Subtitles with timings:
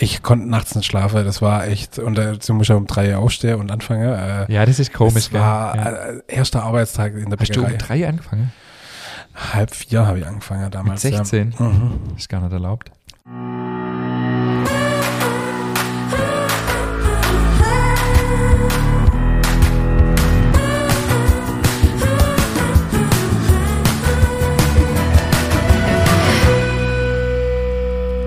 [0.00, 3.14] Ich konnte nachts nicht schlafen, das war echt, und da äh, muss ich um drei
[3.14, 4.08] Uhr aufstehen und anfangen.
[4.08, 5.84] Äh, ja, das ist komisch, das war ja.
[5.84, 7.66] äh, erster Arbeitstag in der Hast Bäckerei.
[7.66, 8.52] du um drei angefangen?
[9.34, 11.02] Halb vier habe ich angefangen damals.
[11.04, 11.54] Mit 16?
[11.58, 11.66] Ja.
[11.66, 12.00] Mhm.
[12.16, 12.90] Ist gar nicht erlaubt.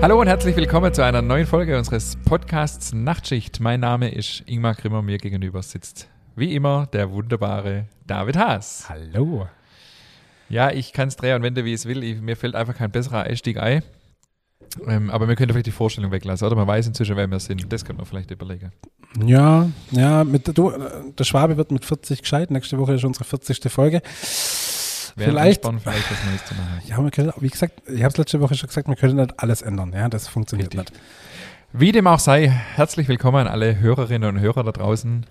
[0.02, 3.60] Hallo und herzlich willkommen zu einer neuen Folge unseres Podcasts Nachtschicht.
[3.60, 8.86] Mein Name ist Ingmar Grimmer, mir gegenüber sitzt wie immer der wunderbare David Haas.
[8.88, 9.46] Hallo.
[10.48, 12.02] Ja, ich kann es drehen und wenden, wie es will.
[12.02, 13.84] Ich, mir fällt einfach kein besserer Einstieg ein.
[14.88, 16.56] Ähm, aber wir können vielleicht die Vorstellung weglassen, oder?
[16.56, 17.72] Man weiß inzwischen, wer wir sind.
[17.72, 18.72] Das könnte man vielleicht überlegen.
[19.24, 20.72] Ja, ja, mit, du,
[21.16, 22.50] der Schwabe wird mit 40 gescheit.
[22.50, 23.70] Nächste Woche ist unsere 40.
[23.70, 24.02] Folge.
[25.16, 25.84] Wäre Vielleicht- vielleicht
[26.26, 26.82] Neues zu machen.
[26.86, 29.38] Ja, wir können, wie gesagt, ich habe es letzte Woche schon gesagt, wir können nicht
[29.38, 29.92] alles ändern.
[29.92, 30.92] Ja, das funktioniert Richtig.
[30.94, 31.02] nicht.
[31.72, 35.26] Wie dem auch sei, herzlich willkommen an alle Hörerinnen und Hörer da draußen.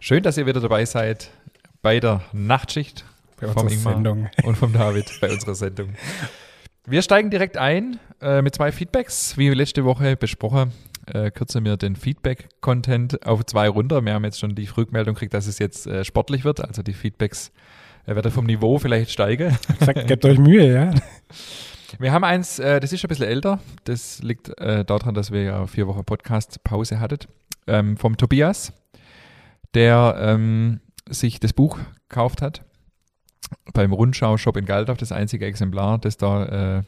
[0.00, 1.30] Schön, dass ihr wieder dabei seid
[1.82, 3.04] bei der Nachtschicht
[3.40, 4.30] Bei vom unserer Ingmar Sendung.
[4.44, 5.90] und vom David bei unserer Sendung.
[6.86, 9.36] Wir steigen direkt ein äh, mit zwei Feedbacks.
[9.38, 10.72] Wie letzte Woche besprochen,
[11.06, 14.04] äh, kürzen wir den Feedback-Content auf zwei runter.
[14.04, 16.60] Wir haben jetzt schon die Rückmeldung gekriegt, dass es jetzt äh, sportlich wird.
[16.60, 17.52] Also die Feedbacks
[18.06, 19.56] äh, werden vom Niveau vielleicht steigen.
[19.78, 20.90] Gesagt, gebt euch Mühe, ja.
[21.98, 23.60] Wir haben eins, äh, das ist schon ein bisschen älter.
[23.84, 27.28] Das liegt äh, daran, dass wir ja vier Wochen Podcast-Pause hattet.
[27.66, 28.72] Ähm, vom Tobias,
[29.74, 32.64] der ähm, sich das Buch gekauft hat.
[33.72, 36.82] Beim Rundschau-Shop in Galdorf, das einzige Exemplar, das da, äh,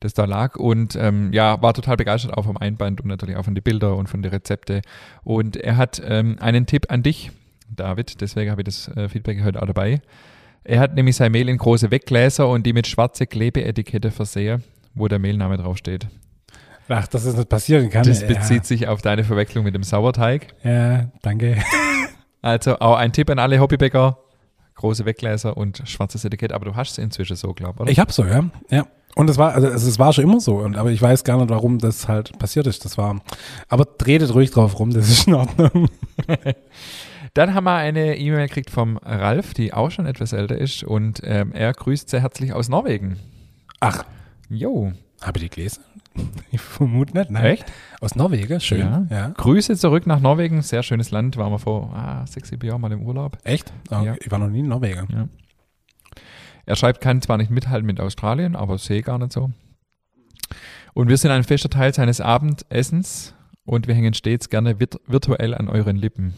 [0.00, 0.56] das da lag.
[0.56, 3.96] Und ähm, ja, war total begeistert auch vom Einband und natürlich auch von den Bilder
[3.96, 4.82] und von den Rezepte.
[5.24, 7.30] Und er hat ähm, einen Tipp an dich,
[7.76, 8.20] David.
[8.20, 10.00] Deswegen habe ich das äh, Feedback heute auch dabei.
[10.64, 14.62] Er hat nämlich sein Mehl in große Weggläser und die mit schwarze Klebeetikette versehen,
[14.94, 16.06] wo der Mehlname draufsteht.
[16.88, 18.04] Ach, dass es nicht passieren kann.
[18.04, 18.28] Das ja.
[18.28, 20.48] bezieht sich auf deine Verwechslung mit dem Sauerteig.
[20.62, 21.56] Ja, danke.
[22.44, 24.18] Also auch ein Tipp an alle Hobbybäcker.
[24.74, 27.90] Große Weggläser und schwarzes Etikett, aber du hast es inzwischen so, glaube ich, oder?
[27.92, 28.50] Ich hab so, ja.
[28.68, 28.84] Ja.
[29.14, 31.50] Und es war, also es war schon immer so, und, aber ich weiß gar nicht,
[31.50, 32.84] warum das halt passiert ist.
[32.84, 33.20] Das war,
[33.68, 35.88] aber tretet ruhig drauf rum, das ist in Ordnung.
[37.34, 41.20] Dann haben wir eine E-Mail gekriegt vom Ralf, die auch schon etwas älter ist und
[41.24, 43.18] ähm, er grüßt sehr herzlich aus Norwegen.
[43.80, 44.04] Ach,
[44.50, 45.82] Jo, habe ich die gelesen?
[46.50, 47.44] Ich vermute nicht, nein.
[47.46, 47.72] echt?
[48.02, 48.80] Aus Norwegen, schön.
[48.80, 49.06] Ja.
[49.08, 49.28] Ja.
[49.30, 52.92] Grüße zurück nach Norwegen, sehr schönes Land, waren wir vor ah, sechs, sieben Jahren mal
[52.92, 53.38] im Urlaub.
[53.44, 53.72] Echt?
[53.88, 54.14] Ah, Ja.
[54.20, 55.08] Ich war noch nie in Norwegen.
[55.10, 55.28] Ja.
[56.66, 59.50] Er schreibt, kann zwar nicht mithalten mit Australien, aber sehe gar nicht so.
[60.92, 65.68] Und wir sind ein fester Teil seines Abendessens und wir hängen stets gerne virtuell an
[65.68, 66.34] euren Lippen.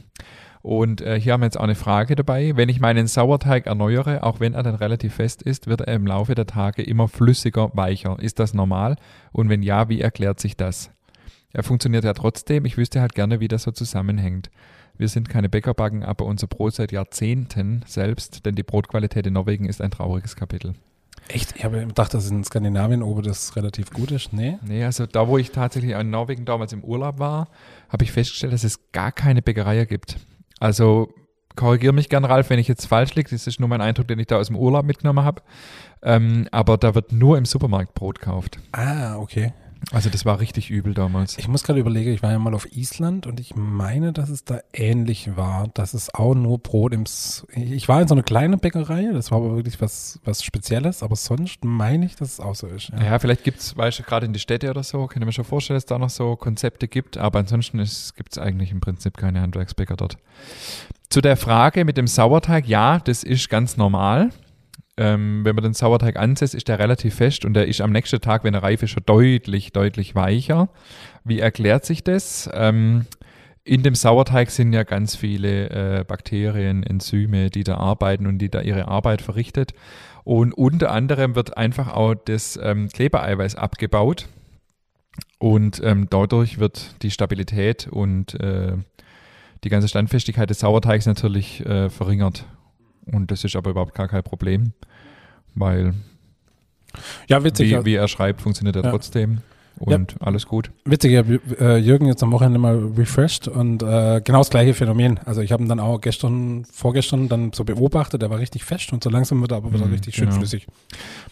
[0.65, 2.57] Und äh, hier haben wir jetzt auch eine Frage dabei.
[2.57, 6.07] Wenn ich meinen Sauerteig erneuere, auch wenn er dann relativ fest ist, wird er im
[6.07, 8.17] Laufe der Tage immer flüssiger, weicher.
[8.19, 8.97] Ist das normal?
[9.31, 10.91] Und wenn ja, wie erklärt sich das?
[11.53, 12.65] Er funktioniert ja trotzdem.
[12.65, 14.51] Ich wüsste halt gerne, wie das so zusammenhängt.
[14.97, 19.67] Wir sind keine Bäckerbacken, aber unser Brot seit Jahrzehnten selbst, denn die Brotqualität in Norwegen
[19.67, 20.73] ist ein trauriges Kapitel.
[21.29, 21.57] Echt?
[21.57, 24.33] Ich habe gedacht, dass in Skandinavien oben das relativ gut ist.
[24.33, 24.57] Nee?
[24.67, 27.49] Nee, also da, wo ich tatsächlich in Norwegen damals im Urlaub war,
[27.91, 30.17] habe ich festgestellt, dass es gar keine Bäckerei gibt.
[30.61, 31.09] Also
[31.57, 33.31] korrigiere mich gern, Ralf, wenn ich jetzt falsch liege.
[33.31, 35.43] Das ist nur mein Eindruck, den ich da aus dem Urlaub mitgenommen habe.
[36.03, 38.59] Ähm, aber da wird nur im Supermarkt Brot gekauft.
[38.73, 39.53] Ah, okay.
[39.93, 41.39] Also das war richtig übel damals.
[41.39, 44.45] Ich muss gerade überlegen, ich war ja mal auf Island und ich meine, dass es
[44.45, 47.03] da ähnlich war, dass es auch nur Brot im...
[47.03, 51.03] S ich war in so einer kleinen Bäckerei, das war aber wirklich was, was Spezielles,
[51.03, 52.91] aber sonst meine ich, dass es auch so ist.
[52.91, 53.03] Ja.
[53.03, 55.33] Ja, vielleicht gibt es, weißt du, gerade in die Städte oder so, kann ich mir
[55.33, 58.81] schon vorstellen, dass es da noch so Konzepte gibt, aber ansonsten gibt es eigentlich im
[58.81, 60.17] Prinzip keine Handwerksbäcker dort.
[61.11, 64.31] Zu der Frage mit dem Sauerteig, ja, das ist ganz normal.
[64.97, 68.21] Ähm, wenn man den Sauerteig ansetzt, ist der relativ fest und der ist am nächsten
[68.21, 70.69] Tag, wenn er reif ist, schon deutlich, deutlich weicher.
[71.25, 72.49] Wie erklärt sich das?
[72.53, 73.07] Ähm,
[73.65, 78.51] in dem Sauerteig sind ja ganz viele äh, Bakterien, Enzyme, die da arbeiten und die
[78.51, 79.73] da ihre Arbeit verrichtet.
[80.23, 84.29] Und unter anderem wird einfach auch das ähm, Klebereiweiß abgebaut.
[85.39, 88.77] Und ähm, dadurch wird die Stabilität und äh,
[89.65, 92.45] die ganze Standfestigkeit des Sauerteigs natürlich äh, verringert.
[93.13, 94.73] Und das ist aber überhaupt gar kein Problem,
[95.55, 95.95] weil,
[97.29, 97.71] Ja, witzig.
[97.71, 97.81] ja.
[97.81, 98.91] wie, wie er schreibt, funktioniert er Ja.
[98.91, 99.39] trotzdem.
[99.77, 100.71] Und alles gut.
[100.85, 104.73] Witzig, ich habe äh, Jürgen jetzt am Wochenende mal refreshed und äh, genau das gleiche
[104.73, 105.19] Phänomen.
[105.25, 108.93] Also ich habe ihn dann auch gestern, vorgestern dann so beobachtet, der war richtig fest
[108.93, 110.39] und so langsam wird er aber wieder Mhm, richtig schön genau.
[110.39, 110.69] flüssig.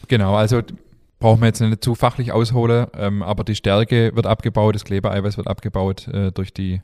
[0.09, 0.61] Genau, also
[1.21, 5.37] brauchen wir jetzt nicht zu fachlich ausholen, ähm, aber die Stärke wird abgebaut, das Klebereiweiß
[5.37, 6.83] wird abgebaut äh, durch die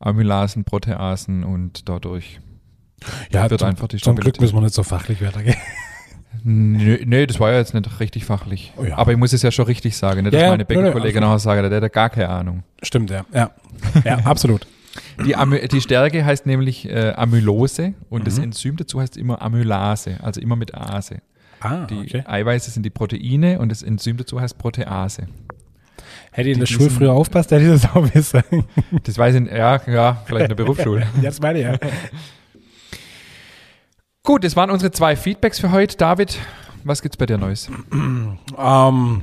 [0.00, 2.40] Amylasen, Proteasen und dadurch
[3.32, 5.56] Ja, wird zum, einfach die zum Glück müssen wir nicht so fachlich weitergehen.
[6.42, 8.72] Nö, nee, das war ja jetzt nicht richtig fachlich.
[8.76, 8.96] Oh ja.
[8.96, 11.34] Aber ich muss es ja schon richtig sagen, nicht, dass Ja, meine nö, Bäckerkollegen also-
[11.34, 12.62] nachher sagen, der hat ja gar keine Ahnung.
[12.82, 13.24] Stimmt, ja.
[13.32, 13.50] Ja,
[14.04, 14.66] ja absolut.
[15.24, 18.24] Die, Amy die Stärke heißt nämlich äh, Amylose und mhm.
[18.24, 21.18] das Enzym dazu heißt immer Amylase, also immer mit Ase.
[21.60, 22.24] Ah, die okay.
[22.26, 25.26] Eiweiße sind die Proteine und das Enzym dazu heißt Protease.
[26.32, 28.42] Hätte ich in der Schule früher aufpasst, hätte ich das auch wissen.
[29.04, 31.06] Das weiß ich, ja, ja, vielleicht in der Berufsschule.
[31.20, 31.76] Jetzt meine ich ja.
[34.30, 35.96] Gut, das waren unsere zwei Feedbacks für heute.
[35.96, 36.38] David,
[36.84, 37.68] was gibt's bei dir Neues?
[38.56, 39.22] ähm,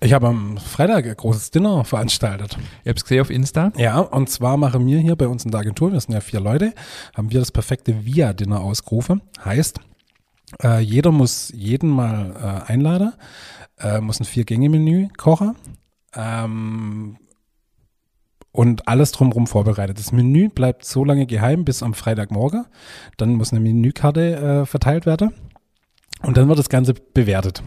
[0.00, 2.56] ich habe am Freitag ein großes Dinner veranstaltet.
[2.84, 3.72] Ihr habt es gesehen auf Insta?
[3.76, 6.38] Ja, und zwar machen wir hier bei uns in der Agentur, wir sind ja vier
[6.38, 6.72] Leute,
[7.16, 9.22] haben wir das perfekte Via-Dinner ausgerufen.
[9.44, 9.80] Heißt,
[10.62, 13.14] äh, jeder muss jeden mal äh, einladen,
[13.80, 15.56] äh, muss ein Vier-Gänge-Menü kochen
[16.14, 17.16] ähm,
[18.52, 19.98] und alles drumherum vorbereitet.
[19.98, 22.66] Das Menü bleibt so lange geheim bis am Freitagmorgen.
[23.16, 25.32] Dann muss eine Menükarte äh, verteilt werden
[26.22, 27.62] und dann wird das Ganze bewertet.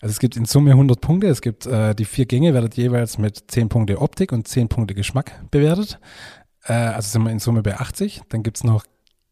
[0.00, 1.28] Also es gibt in Summe 100 Punkte.
[1.28, 4.94] Es gibt äh, die vier Gänge, werden jeweils mit 10 Punkte Optik und 10 Punkte
[4.94, 5.98] Geschmack bewertet.
[6.64, 8.22] Äh, also sind wir in Summe bei 80.
[8.28, 8.84] Dann gibt es noch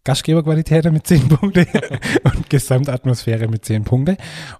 [0.04, 1.66] Gastgeberqualität mit 10 Punkte
[2.24, 4.16] und Gesamtatmosphäre mit 10 Punkte.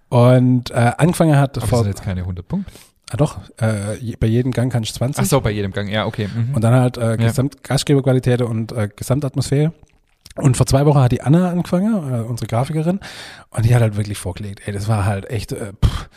[0.09, 1.79] Und äh, angefangen hat Aber vor.
[1.79, 2.71] Das sind jetzt keine 100 Punkte.
[3.11, 5.23] Ah doch, äh, bei jedem Gang kannst du 20.
[5.23, 6.29] Ach so, bei jedem Gang, ja, okay.
[6.35, 6.55] Mhm.
[6.55, 9.73] Und dann halt äh, Gesamt Gastgeberqualität und äh, Gesamtatmosphäre.
[10.37, 13.01] Und vor zwei Wochen hat die Anna angefangen, äh, unsere Grafikerin,
[13.51, 14.63] und die hat halt wirklich vorgelegt.
[14.65, 16.09] Ey, das war halt echt, äh, pff.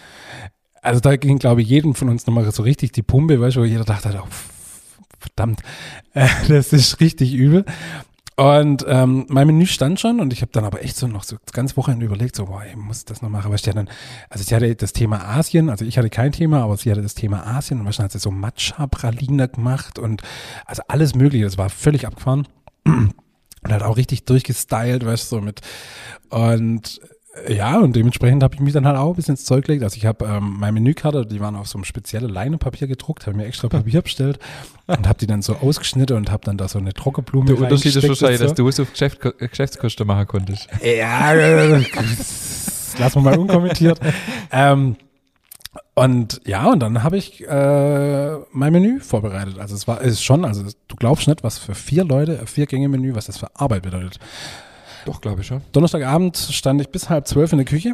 [0.82, 3.62] also da ging, glaube ich, jedem von uns nochmal so richtig die Pumpe, weißt du,
[3.62, 4.28] wo jeder dachte, oh,
[5.20, 5.62] verdammt,
[6.14, 7.66] äh, das ist richtig übel.
[8.38, 11.38] Und ähm, mein Menü stand schon und ich habe dann aber echt so noch so
[11.46, 13.46] das ganze Wochenende überlegt, so, boah, ich muss das noch machen.
[13.46, 13.90] Aber ich hatte dann,
[14.30, 17.16] also ich hatte das Thema Asien, also ich hatte kein Thema, aber sie hatte das
[17.16, 20.22] Thema Asien und wahrscheinlich hat sie so Matcha-Praline gemacht und
[20.66, 22.48] also alles mögliche, das war völlig abgefahren.
[23.66, 25.62] Und halt auch richtig durchgestylt, weißt du, so mit
[26.30, 27.02] und
[27.50, 29.84] ja, und dementsprechend habe ich mich dann halt auch ein bisschen ins Zeug gelegt.
[29.84, 33.38] Also ich habe ähm, meine Menükarte, die waren auf so einem speziellen Leinepapier gedruckt, habe
[33.38, 34.40] mir extra Papier bestellt
[34.88, 37.96] und habe die dann so ausgeschnitten und habe dann da so eine Trockenblume Der Unterschied
[37.96, 40.68] ist wahrscheinlich, dass du es auf Geschäft, Geschäftskosten machen konntest.
[40.84, 41.34] ja,
[43.00, 44.00] lassen wir mal unkommentiert.
[44.52, 44.96] ähm,
[45.94, 49.60] und ja, und dann habe ich äh, mein Menü vorbereitet.
[49.60, 52.48] Also es war es ist schon, also du glaubst nicht, was für vier Leute, ein
[52.48, 54.20] Vier-Gänge-Menü, was das für Arbeit bedeutet.
[55.06, 55.62] Doch, glaube ich schon.
[55.72, 57.94] Donnerstagabend stand ich bis halb zwölf in der Küche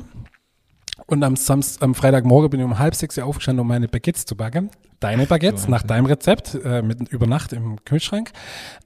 [1.08, 4.26] und am, Samst am Freitagmorgen bin ich um halb sechs Uhr aufgestanden, um meine Baguettes
[4.26, 4.70] zu backen.
[5.00, 8.32] Deine Baguettes nach deinem Rezept, äh, mit über Nacht im Kühlschrank.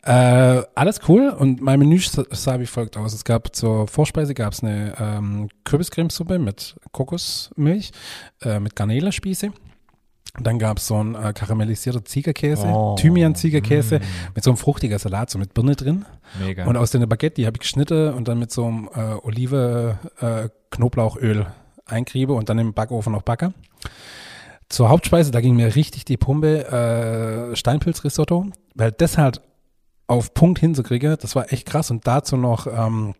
[0.04, 3.13] Äh, alles cool und mein Menü sah wie folgt aus.
[3.13, 7.92] Es gab zur Vorspeise gab's eine ähm, Kürbiscremesuppe mit Kokosmilch,
[8.42, 9.51] äh, mit Garnelenspieße.
[10.38, 14.01] Dann gab's so ein äh, karamellisierter Ziegerkäse, Oh, Thymian-Ziegerkäse
[14.33, 16.06] mit so einem fruchtiger Salat, so mit Birne drin.
[16.39, 16.66] Mega.
[16.66, 19.98] Und aus der Baguette, die habe ich geschnitten und dann mit so einem äh, Olive
[20.19, 21.45] äh, Knoblauchöl
[21.86, 23.54] einkriebe und dann im Backofen noch backe.
[24.68, 29.42] Zur Hauptspeise, da ging mir richtig die Pumpe, äh, Steinpilzrisotto, weil das halt
[30.07, 31.92] auf Punkt hinzukriege, das war echt krass.
[31.92, 33.13] Und dazu noch ähm,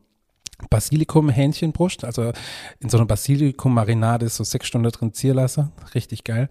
[0.69, 2.31] Basilikum-Hähnchenbrust, also
[2.80, 5.72] in so einer Basilikum-Marinade so sechs Stunden drin ziehen lassen.
[5.94, 6.48] Richtig geil.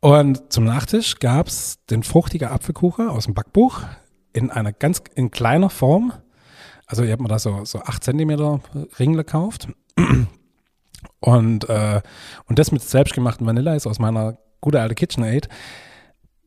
[0.00, 3.82] Und zum Nachtisch gab's den fruchtigen Apfelkuchen aus dem Backbuch
[4.32, 6.12] in einer ganz in kleiner Form.
[6.86, 8.60] Also ich habe mir da so, so 8 Zentimeter
[8.98, 9.68] Ringle gekauft.
[11.20, 12.00] Und, äh,
[12.46, 15.48] und das mit selbstgemachten Vanilleeis aus meiner gute alte KitchenAid.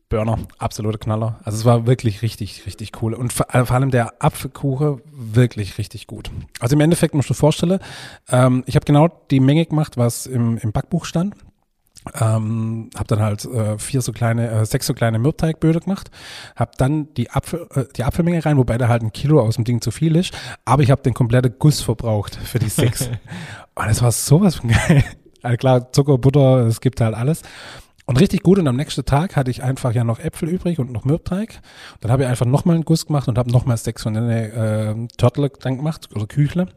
[0.08, 1.40] Burner, absolute Knaller.
[1.44, 3.14] Also es war wirklich richtig, richtig cool.
[3.14, 6.30] Und vor, vor allem der Apfelkuchen wirklich richtig gut.
[6.60, 7.80] Also im Endeffekt musst du dir vorstellen,
[8.30, 11.34] ähm, ich habe genau die Menge gemacht, was im, im Backbuch stand.
[12.20, 16.10] Ähm, habe dann halt äh, vier so kleine, äh, sechs so kleine Mürbeiteigböden gemacht,
[16.54, 19.64] habe dann die Apfel, äh, die Apfelmenge rein, wobei da halt ein Kilo aus dem
[19.64, 20.34] Ding zu viel ist,
[20.66, 23.08] aber ich habe den kompletten Guss verbraucht für die sechs.
[23.74, 25.02] Und es war sowas von geil.
[25.42, 27.42] Also klar, Zucker, Butter, es gibt halt alles.
[28.06, 28.58] Und richtig gut.
[28.58, 31.60] Und am nächsten Tag hatte ich einfach ja noch Äpfel übrig und noch Mürbeteig.
[32.00, 34.94] Dann habe ich einfach nochmal einen Guss gemacht und habe nochmal sechs von den äh,
[35.16, 36.68] Turtle dann gemacht oder Küchle.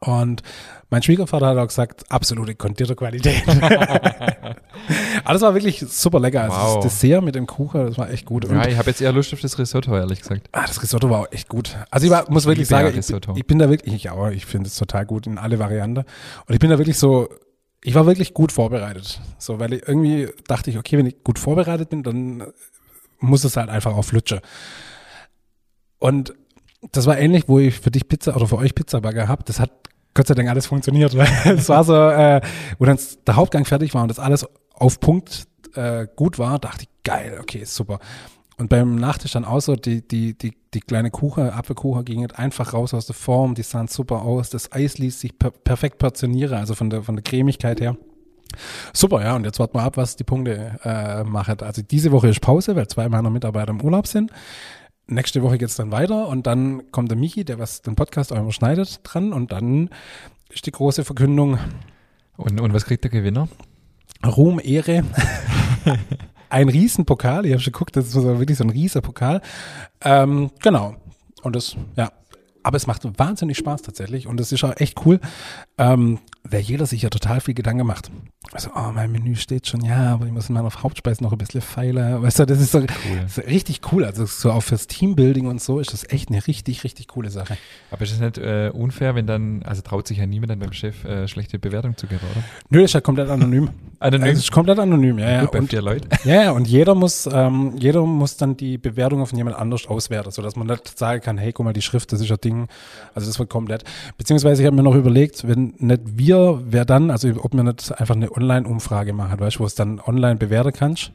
[0.00, 0.42] Und
[0.88, 3.42] mein Schwiegervater hat auch gesagt, absolute kondierte Qualität.
[5.24, 6.42] Aber das war wirklich super lecker.
[6.42, 6.84] Also Wow.
[6.84, 8.44] das Dessert mit dem Kuchen, das war echt gut.
[8.44, 10.48] Und ja, ich habe jetzt eher Lust auf das Risotto, ehrlich gesagt.
[10.52, 11.76] Ah, das Risotto war auch echt gut.
[11.90, 14.68] Also ich war, muss wirklich sagen, ich, ich bin da wirklich, ich auch, ich finde
[14.68, 16.04] es total gut in alle Varianten.
[16.46, 17.28] Und ich bin da wirklich so,
[17.82, 19.20] ich war wirklich gut vorbereitet.
[19.38, 22.44] So, weil ich irgendwie dachte ich, okay, wenn ich gut vorbereitet bin, dann
[23.18, 24.40] muss es halt einfach auch flutschen.
[25.98, 26.34] Und
[26.92, 29.44] das war ähnlich, wo ich für dich Pizza oder für euch Pizzabagger habe.
[29.44, 29.70] Das hat
[30.14, 31.14] Gott sei Dank alles funktioniert.
[31.44, 32.40] Es war so, äh,
[32.78, 35.44] wo dann der Hauptgang fertig war und das alles auf Punkt
[35.74, 38.00] äh, gut war, dachte ich, geil, okay, super.
[38.60, 42.38] Und beim Nachtisch dann auch so, die, die, die, die kleine Kuchen, Apfelkuchen ging halt
[42.38, 44.50] einfach raus aus der Form, die sahen super aus.
[44.50, 47.96] Das Eis ließ sich per perfekt portionieren, also von der, von der Cremigkeit her.
[48.92, 51.60] Super, ja, und jetzt warten wir ab, was die Punkte äh, machen.
[51.60, 54.30] Also diese Woche ist Pause, weil zwei meiner Mitarbeiter im Urlaub sind.
[55.06, 58.36] Nächste Woche geht's dann weiter und dann kommt der Michi, der was den Podcast auch
[58.36, 59.88] immer schneidet, dran und dann
[60.50, 61.58] ist die große Verkündung
[62.36, 63.48] Und, und was kriegt der Gewinner?
[64.22, 65.04] Ruhm, Ehre.
[66.50, 67.46] ein Riesenpokal.
[67.46, 69.40] Ich habe schon geguckt, das ist wirklich so ein Riesenpokal.
[70.02, 70.96] Ähm, genau.
[71.42, 72.12] Und das, ja.
[72.62, 75.18] Aber es macht wahnsinnig Spaß tatsächlich und es ist auch echt cool,
[75.80, 78.10] ähm, weil jeder sich ja total viel Gedanken macht.
[78.52, 81.38] Also, oh, mein Menü steht schon, ja, aber ich muss in meiner Hauptspeise noch ein
[81.38, 82.20] bisschen feiler.
[82.22, 84.04] Weißt du, das ist so das ist richtig cool.
[84.04, 87.56] Also so auch fürs Teambuilding und so ist das echt eine richtig, richtig coole Sache.
[87.90, 90.72] Aber ist es nicht äh, unfair, wenn dann, also traut sich ja niemand dann beim
[90.72, 92.42] Chef äh, schlechte Bewertung zu geben, oder?
[92.70, 93.70] Nö, das ist ja komplett anonym.
[94.00, 94.22] Anonym?
[94.24, 95.44] Also, es ist komplett anonym, ja, ja.
[95.44, 96.08] Gut, Und vier Leuten.
[96.24, 100.30] Ja, ja, und jeder muss, ähm, jeder muss dann die Bewertung von jemand anders auswerten,
[100.30, 102.66] sodass man nicht sagen kann, hey, guck mal, die Schrift, das ist ja Ding.
[103.14, 103.84] Also das wird komplett.
[104.16, 107.92] Beziehungsweise ich habe mir noch überlegt, wenn nicht wir, wer dann, also ob wir nicht
[107.98, 111.12] einfach eine Online-Umfrage machen, weißt du, wo es dann online bewerten kannst.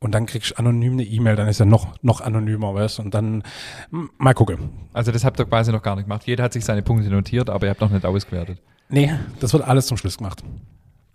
[0.00, 3.02] Und dann kriegst du anonym eine E-Mail, dann ist ja noch, noch anonymer, weißt du,
[3.02, 3.42] und dann
[3.90, 4.70] mal gucken.
[4.92, 6.26] Also das habt ihr quasi noch gar nicht gemacht.
[6.26, 8.58] Jeder hat sich seine Punkte notiert, aber ihr habt noch nicht ausgewertet.
[8.90, 10.42] Nee, das wird alles zum Schluss gemacht.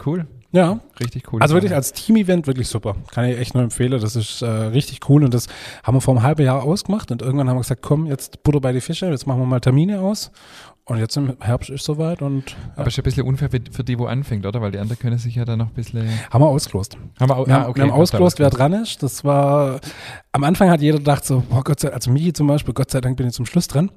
[0.05, 1.41] Cool, Ja, richtig cool.
[1.41, 2.95] Also wirklich als Team-Event wirklich super.
[3.11, 3.91] Kann ich echt nur empfehlen.
[3.91, 5.47] Das ist äh, richtig cool und das
[5.83, 8.61] haben wir vor einem halben Jahr ausgemacht und irgendwann haben wir gesagt, komm, jetzt Butter
[8.61, 10.31] bei die Fische, jetzt machen wir mal Termine aus.
[10.89, 13.59] Und jetzt im Herbst ist soweit und ja, Aber ist ja ein bisschen unfair für,
[13.71, 14.59] für die, wo anfängt, oder?
[14.59, 16.09] Weil die anderen können sich ja dann noch ein bisschen...
[16.31, 16.97] haben wir ausgelost.
[17.19, 19.03] Haben wir, au- Wir, ah, haben, wir haben ausgelost, wer dran ist.
[19.03, 19.79] Das war,
[20.31, 22.89] am Anfang hat jeder gedacht so, boah Gott sei Dank, also Michi zum Beispiel, Gott
[22.89, 23.91] sei Dank bin ich zum Schluss dran.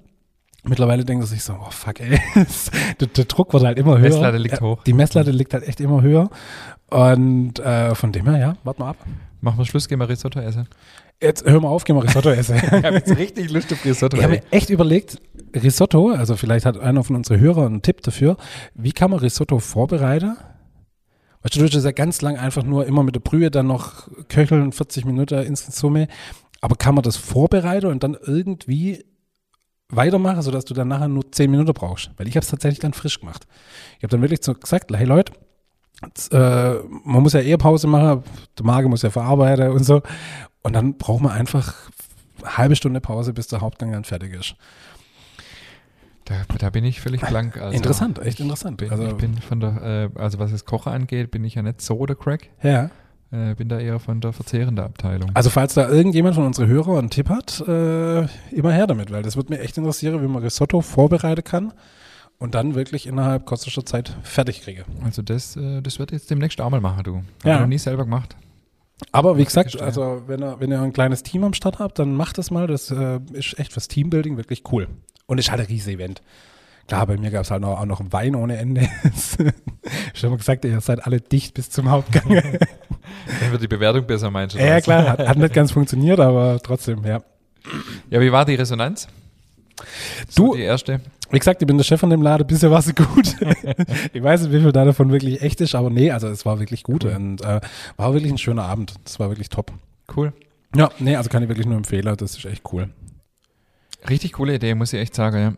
[0.64, 2.20] Mittlerweile denkt er sich so, oh fuck ey,
[3.00, 4.10] der, der Druck wird halt immer höher.
[4.10, 4.84] Messlatte liegt hoch.
[4.84, 6.28] Die Messlatte liegt halt echt immer höher.
[6.90, 8.96] Und äh, von dem her, ja, warten wir ab.
[9.40, 10.68] Machen wir Schluss, gehen wir Risotto essen.
[11.20, 12.56] Jetzt hör mal auf, gehen wir Risotto essen.
[12.56, 14.16] Ich habe jetzt richtig Lust auf Risotto.
[14.16, 15.18] Ich habe mir echt überlegt,
[15.54, 18.36] Risotto, also vielleicht hat einer von unseren Hörern einen Tipp dafür,
[18.74, 20.36] wie kann man Risotto vorbereiten?
[21.42, 24.08] Weißt du, du tust ja ganz lang einfach nur immer mit der Brühe dann noch
[24.28, 26.06] köcheln, 40 Minuten in Summe.
[26.60, 29.04] Aber kann man das vorbereiten und dann irgendwie
[29.88, 32.10] weitermachen, sodass du dann nachher nur 10 Minuten brauchst?
[32.16, 33.46] Weil ich habe es tatsächlich dann frisch gemacht.
[33.98, 35.32] Ich habe dann wirklich so gesagt, hey Leute,
[36.04, 38.22] jetzt, äh, man muss ja eher Pause machen,
[38.56, 40.02] der Magen muss ja verarbeiten und so.
[40.62, 41.74] Und dann braucht man einfach
[42.42, 44.54] eine halbe Stunde Pause, bis der Hauptgang dann fertig ist.
[46.24, 47.56] Da, da bin ich völlig blank.
[47.60, 48.76] Also interessant, echt interessant.
[48.78, 51.62] Bin, also, ich bin von der, äh, also was das Kochen angeht, bin ich ja
[51.62, 52.48] nicht so der Crack.
[52.62, 52.90] ja.
[53.34, 55.30] Äh, bin da eher von der verzehrenden Abteilung.
[55.32, 58.24] Also falls da irgendjemand von unseren Hörern einen Tipp hat, äh,
[58.54, 61.72] immer her damit, weil das wird mir echt interessieren, wie man Risotto vorbereiten kann
[62.36, 64.84] und dann wirklich innerhalb kürzester Zeit fertig kriege.
[65.02, 67.16] Also das, äh, das wird jetzt demnächst auch mal machen, du.
[67.16, 67.54] Hab Ja.
[67.54, 68.36] ich noch nie selber gemacht.
[69.12, 72.14] Aber wie gesagt, also wenn ihr, wenn ihr ein kleines Team am Start habt, dann
[72.14, 72.66] macht das mal.
[72.66, 74.88] Das äh, ist echt fürs Teambuilding wirklich cool.
[75.26, 76.22] Und ist halt ein riesiges Event.
[76.88, 78.82] Klar, bei mir gab es halt noch, auch noch Wein ohne Ende.
[79.04, 82.28] ich habe immer gesagt, ihr seid alle dicht bis zum Hauptgang.
[83.40, 84.58] Dann wird die Bewertung besser, meinst du?
[84.58, 87.22] ja, klar, hat, hat nicht ganz funktioniert, aber trotzdem, ja.
[88.10, 89.06] Ja, wie war die Resonanz?
[90.34, 91.00] Du- So die erste.
[91.30, 93.36] Wie gesagt, ich bin der Chef von dem Laden, bisher war sie gut.
[94.12, 96.58] ich weiß nicht, wie viel da davon wirklich echt ist, aber nee, also es war
[96.58, 97.60] wirklich gut und äh,
[97.96, 98.94] war wirklich ein schöner Abend.
[99.04, 99.72] Das war wirklich top.
[100.14, 100.34] Cool.
[100.76, 102.90] Ja, nee, also kann ich wirklich nur empfehlen, das ist echt cool.
[104.08, 105.52] Richtig coole Idee, muss ich echt sagen, ja.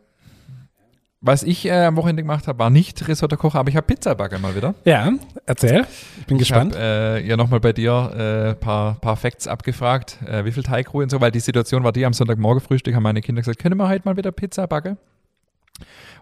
[1.27, 4.15] Was ich äh, am Wochenende gemacht habe, war nicht Risotto kochen, aber ich habe Pizza
[4.15, 4.75] backen mal wieder.
[4.85, 5.11] Ja,
[5.47, 5.87] erzähl.
[6.21, 6.75] Ich bin Ich gespannt.
[6.75, 6.85] habe
[7.23, 8.21] äh, ja nochmal bei dir ein
[8.51, 11.93] äh, paar, paar Facts abgefragt, äh, wie viel Teigruhe und so, weil die Situation war
[11.93, 14.99] die, am Sonntagmorgen Frühstück haben meine Kinder gesagt, können wir heute mal wieder Pizza backen?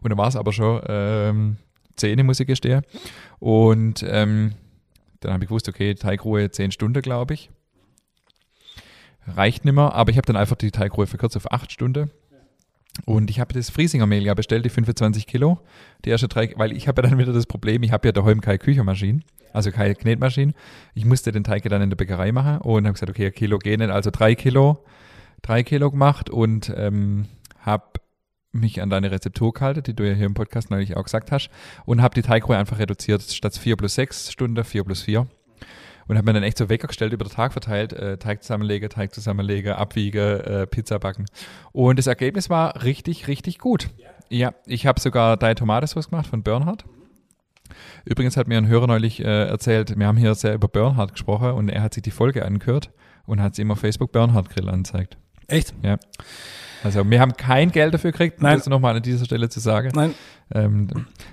[0.02, 1.56] Und dann war es aber schon ähm,
[1.96, 2.82] 10, muss ich gestehen.
[3.40, 4.52] Und ähm,
[5.18, 7.50] dann habe ich gewusst, okay, Teigruhe 10 Stunden, glaube ich.
[9.26, 12.10] Reicht nicht mehr, aber ich habe dann einfach die Teigruhe verkürzt auf 8 Stunden.
[13.06, 15.60] Und ich habe das Friesinger Mehl ja bestellt, die 25 Kilo.
[16.04, 18.40] Die erste drei, weil ich habe ja dann wieder das Problem, ich habe ja daheim
[18.40, 19.20] keine Küchenmaschine,
[19.52, 20.52] also keine Knetmaschine.
[20.94, 23.32] Ich musste den Teig ja dann in der Bäckerei machen und habe gesagt, okay, ein
[23.32, 24.84] Kilo nicht, also drei Kilo,
[25.40, 27.26] drei Kilo gemacht und ähm,
[27.60, 28.00] habe
[28.52, 31.48] mich an deine Rezeptur gehalten, die du ja hier im Podcast neulich auch gesagt hast,
[31.86, 35.26] und habe die Teigruhe einfach reduziert, statt 4 plus 6 Stunden, 4 plus 4.
[36.08, 38.88] Und habe mir dann echt so Wecker gestellt, über den Tag verteilt, äh, Teig zusammenlegen,
[38.90, 41.26] Teig zusammenlegen, abwiegen, äh, Pizza backen.
[41.72, 43.90] Und das Ergebnis war richtig, richtig gut.
[44.28, 46.84] Ja, ich habe sogar deine Tomatensauce gemacht von Bernhard.
[48.04, 51.52] Übrigens hat mir ein Hörer neulich äh, erzählt, wir haben hier sehr über Bernhard gesprochen
[51.52, 52.90] und er hat sich die Folge angehört
[53.26, 55.16] und hat sie immer Facebook Bernhard Grill angezeigt.
[55.48, 55.74] Echt?
[55.82, 55.98] Ja.
[56.84, 58.58] Also wir haben kein Geld dafür gekriegt, Nein.
[58.58, 59.90] das nochmal an dieser Stelle zu sagen.
[59.94, 60.14] Nein.
[60.54, 60.88] Ähm,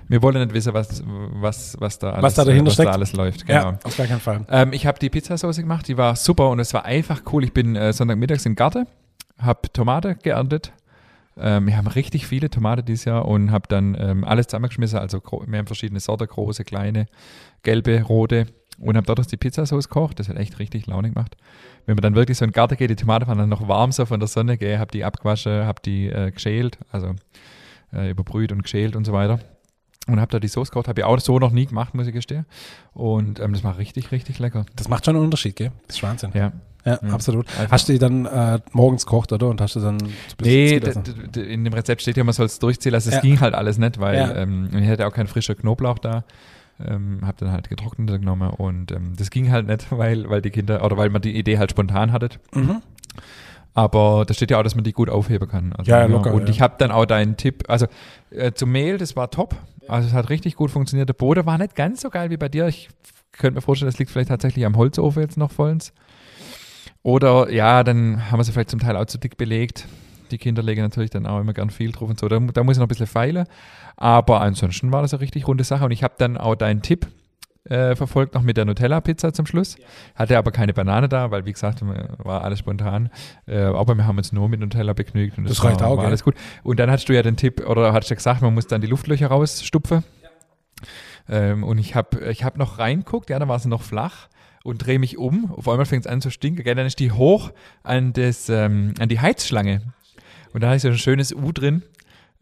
[0.08, 2.94] wir wollen nicht wissen, was, was, was da alles, Was da dahinter was da steckt.
[2.94, 3.46] alles läuft.
[3.46, 3.70] Genau.
[3.72, 4.44] Ja, auf gar keinen Fall.
[4.50, 7.44] Ähm, ich habe die Pizzasauce gemacht, die war super und es war einfach cool.
[7.44, 8.86] Ich bin äh, Sonntagmittags im Garten,
[9.38, 10.72] habe Tomate geerntet,
[11.38, 14.98] Ähm, wir haben richtig viele Tomaten dieses Jahr und habe dann ähm, alles zusammengeschmissen.
[14.98, 17.06] Also wir haben verschiedene Sorten, große, kleine,
[17.62, 18.46] gelbe, rote
[18.80, 20.18] und habe dort die Pizzasauce gekocht.
[20.18, 21.36] Das hat echt richtig Laune gemacht.
[21.86, 23.92] Wenn man dann wirklich so in den Garten geht, die Tomaten waren dann noch warm
[23.92, 27.14] so von der Sonne, gell, habe die abgewaschen, habe die äh, geschält, also
[27.92, 29.38] äh, überbrüht und geschält und so weiter.
[30.06, 32.12] Und habe da die Sauce gekocht, habe ich auch so noch nie gemacht, muss ich
[32.14, 32.46] gestehen.
[32.94, 34.64] Und ähm, das war richtig, richtig lecker.
[34.74, 35.70] Das macht schon einen Unterschied, gell?
[35.86, 36.30] Das ist Wahnsinn.
[36.34, 36.52] Ja.
[36.86, 37.12] Ja, Ja.
[37.12, 37.46] absolut.
[37.58, 39.48] Einfach- Hast du die dann äh, morgens gekocht, oder?
[39.48, 39.98] Und hast du dann
[40.42, 40.80] Nee,
[41.36, 43.10] in dem Rezept steht ja, man soll es durchziehen lassen.
[43.10, 43.20] Es Ja.
[43.20, 44.34] ging halt alles nicht, weil Ja.
[44.36, 46.24] ähm, ich hatte auch keinen frischen Knoblauch da.
[46.86, 50.50] Ähm, hab dann halt getrockneter genommen und ähm, das ging halt nicht, weil, weil die
[50.50, 52.30] Kinder, oder weil man die Idee halt spontan hatte.
[52.54, 52.82] Mhm.
[53.72, 55.72] Aber da steht ja auch, dass man die gut aufheben kann.
[55.72, 56.48] Also, Ja, ja, locker, Und ja.
[56.48, 57.86] ich habe dann auch deinen Tipp, also
[58.30, 59.56] äh, zum Mehl, das war top.
[59.86, 61.08] Also es hat richtig gut funktioniert.
[61.08, 62.66] Der Boden war nicht ganz so geil wie bei dir.
[62.66, 62.88] Ich
[63.32, 65.92] könnte mir vorstellen, das liegt vielleicht tatsächlich am Holzofen jetzt noch vollends.
[67.02, 69.86] Oder ja, dann haben wir sie vielleicht zum Teil auch zu dick belegt.
[70.30, 72.28] Die Kinder legen natürlich dann auch immer gern viel drauf und so.
[72.28, 73.46] Da, da muss ich noch ein bisschen feilen.
[74.00, 75.84] Aber ansonsten war das eine richtig runde Sache.
[75.84, 77.06] Und ich habe dann auch deinen Tipp
[77.64, 79.76] äh, verfolgt, noch mit der Nutella-Pizza zum Schluss.
[80.14, 83.10] Hatte aber keine Banane da, weil wie gesagt, war alles spontan.
[83.46, 85.36] Äh, aber wir haben uns nur mit Nutella begnügt.
[85.36, 86.34] Und Das reicht war, auch, war alles gut.
[86.62, 88.86] Und dann hattest du ja den Tipp, oder hattest du gesagt, man muss dann die
[88.86, 90.02] Luftlöcher rausstupfen.
[91.28, 94.28] Ähm, und ich habe ich hab noch reinguckt, ja, da war sie noch flach
[94.64, 95.52] und drehe mich um.
[95.52, 96.64] Auf einmal fängt es an zu stinken.
[96.64, 96.74] Gell?
[96.74, 97.52] Dann ist die hoch
[97.82, 99.82] an, das, ähm, an die Heizschlange.
[100.54, 101.82] Und da ist so ein schönes U drin.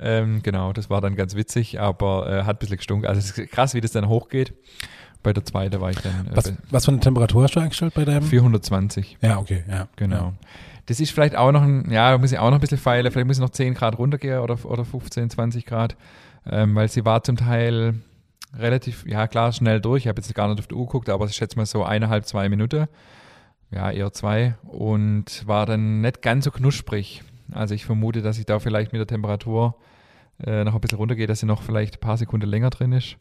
[0.00, 3.08] Ähm, genau, das war dann ganz witzig, aber äh, hat ein bisschen gestunken.
[3.08, 4.54] Also es ist krass, wie das dann hochgeht.
[5.22, 7.94] Bei der zweiten war ich dann äh, Was, was für eine Temperatur hast du eingestellt
[7.94, 8.22] bei deinem?
[8.22, 9.18] 420.
[9.20, 9.88] Ja, okay, ja.
[9.96, 10.16] Genau.
[10.16, 10.32] Ja.
[10.86, 13.10] Das ist vielleicht auch noch ein, ja, da muss ich auch noch ein bisschen feilen.
[13.10, 15.96] Vielleicht muss ich noch 10 Grad runtergehen oder, oder 15, 20 Grad,
[16.48, 17.94] ähm, weil sie war zum Teil
[18.56, 20.04] relativ, ja klar, schnell durch.
[20.04, 22.24] Ich habe jetzt gar nicht auf die Uhr geguckt, aber ich schätze mal so eineinhalb,
[22.24, 22.86] zwei Minuten.
[23.70, 24.54] Ja, eher zwei.
[24.62, 27.22] Und war dann nicht ganz so knusprig.
[27.52, 29.76] Also ich vermute, dass ich da vielleicht mit der Temperatur
[30.44, 33.16] äh, noch ein bisschen runtergehe, dass sie noch vielleicht ein paar Sekunden länger drin ist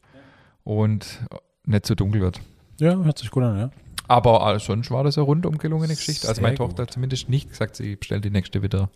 [0.64, 1.22] und
[1.66, 2.42] nicht so dunkel wird.
[2.80, 3.70] Ja, hört sich gut an, ja.
[4.08, 6.28] Aber äh, sonst war das eine rundum gelungene Geschichte.
[6.28, 6.88] Also Sehr meine Tochter gut.
[6.88, 8.90] hat zumindest nicht gesagt, sie bestellt die nächste wieder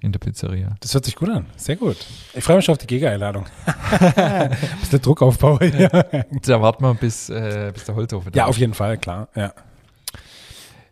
[0.00, 0.76] in der Pizzeria.
[0.80, 1.46] Das hört sich gut an.
[1.56, 1.96] Sehr gut.
[2.34, 3.46] Ich freue mich auf die Giga-Einladung.
[4.80, 5.72] bisschen Druck aufbauen.
[5.76, 5.88] Ja.
[6.46, 9.28] Da warten wir, bis, äh, bis der Holzofen da ja, auf jeden Fall, klar.
[9.34, 9.52] Ja.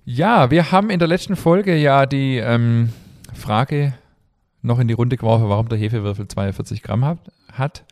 [0.04, 2.92] Ja, wir haben in der letzten Folge ja die ähm,
[3.37, 3.94] Frage
[4.62, 7.18] noch in die Runde geworfen, warum der Hefewürfel 42 Gramm hat.
[7.53, 7.85] hat.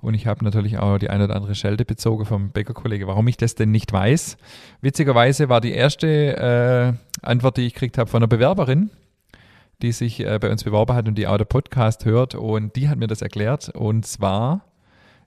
[0.00, 3.36] Und ich habe natürlich auch die eine oder andere Schelte bezogen vom Bäckerkollege, warum ich
[3.36, 4.36] das denn nicht weiß.
[4.80, 8.90] Witzigerweise war die erste äh, Antwort, die ich gekriegt habe von einer Bewerberin,
[9.80, 12.34] die sich äh, bei uns beworben hat und die auch der Podcast hört.
[12.34, 13.68] Und die hat mir das erklärt.
[13.68, 14.64] Und zwar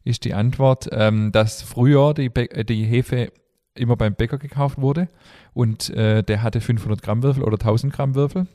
[0.03, 3.31] ist die Antwort, ähm, dass früher äh, die Hefe
[3.75, 5.09] immer beim Bäcker gekauft wurde
[5.53, 8.47] und äh, der hatte 500 Gramm Würfel oder 1000 Gramm Würfel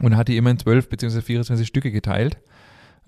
[0.00, 1.20] und hat die immer in 12 bzw.
[1.20, 2.38] 24 Stücke geteilt.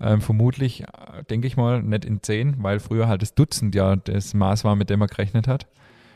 [0.01, 3.97] Ähm, vermutlich, äh, denke ich mal, nicht in 10, weil früher halt das Dutzend ja
[3.97, 5.67] das Maß war, mit dem er gerechnet hat.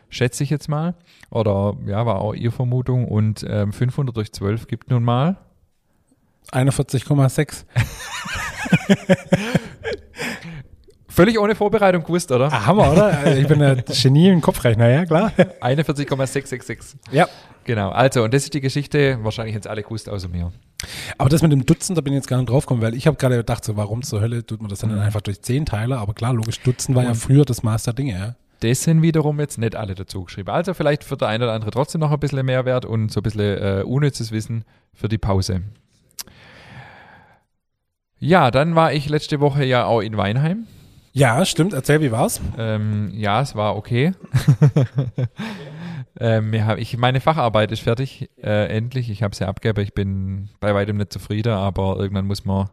[0.09, 0.95] Schätze ich jetzt mal.
[1.29, 3.07] Oder ja, war auch ihr Vermutung.
[3.07, 5.37] Und ähm, 500 durch 12 gibt nun mal
[6.51, 7.65] 41,6.
[11.13, 12.51] völlig ohne Vorbereitung gewusst, oder?
[12.51, 13.37] Ah, Hammer, oder?
[13.37, 15.31] Ich bin ein Genie im Kopfrechner, ja, klar.
[15.61, 16.97] 41,666.
[17.11, 17.27] Ja.
[17.65, 17.89] Genau.
[17.91, 19.19] Also, und das ist die Geschichte.
[19.23, 20.51] Wahrscheinlich jetzt alle gewusst außer mir.
[21.17, 23.07] Aber das mit dem Dutzend, da bin ich jetzt gar nicht drauf gekommen, weil ich
[23.07, 24.99] habe gerade gedacht, so, warum zur Hölle tut man das dann Mhm.
[24.99, 25.97] einfach durch 10 Teile?
[25.97, 28.35] Aber klar, logisch, Dutzend war ja Und- früher das Maß der Dinge, ja.
[28.59, 30.49] Das sind wiederum jetzt nicht alle dazu geschrieben.
[30.49, 33.23] Also vielleicht für der eine oder andere trotzdem noch ein bisschen Mehrwert und so ein
[33.23, 35.61] bisschen äh, unnützes Wissen für die Pause.
[38.19, 40.65] Ja, dann war ich letzte Woche ja auch in Weinheim.
[41.15, 41.73] Ja, stimmt.
[41.73, 42.41] Erzähl, wie war's?
[42.57, 44.13] Ähm, ja, es war okay.
[46.19, 49.09] ähm, haben- ich, meine Facharbeit ist fertig, äh, endlich.
[49.09, 49.81] Ich habe sie abgegeben.
[49.83, 52.69] Ich bin bei weitem nicht zufrieden, aber irgendwann muss man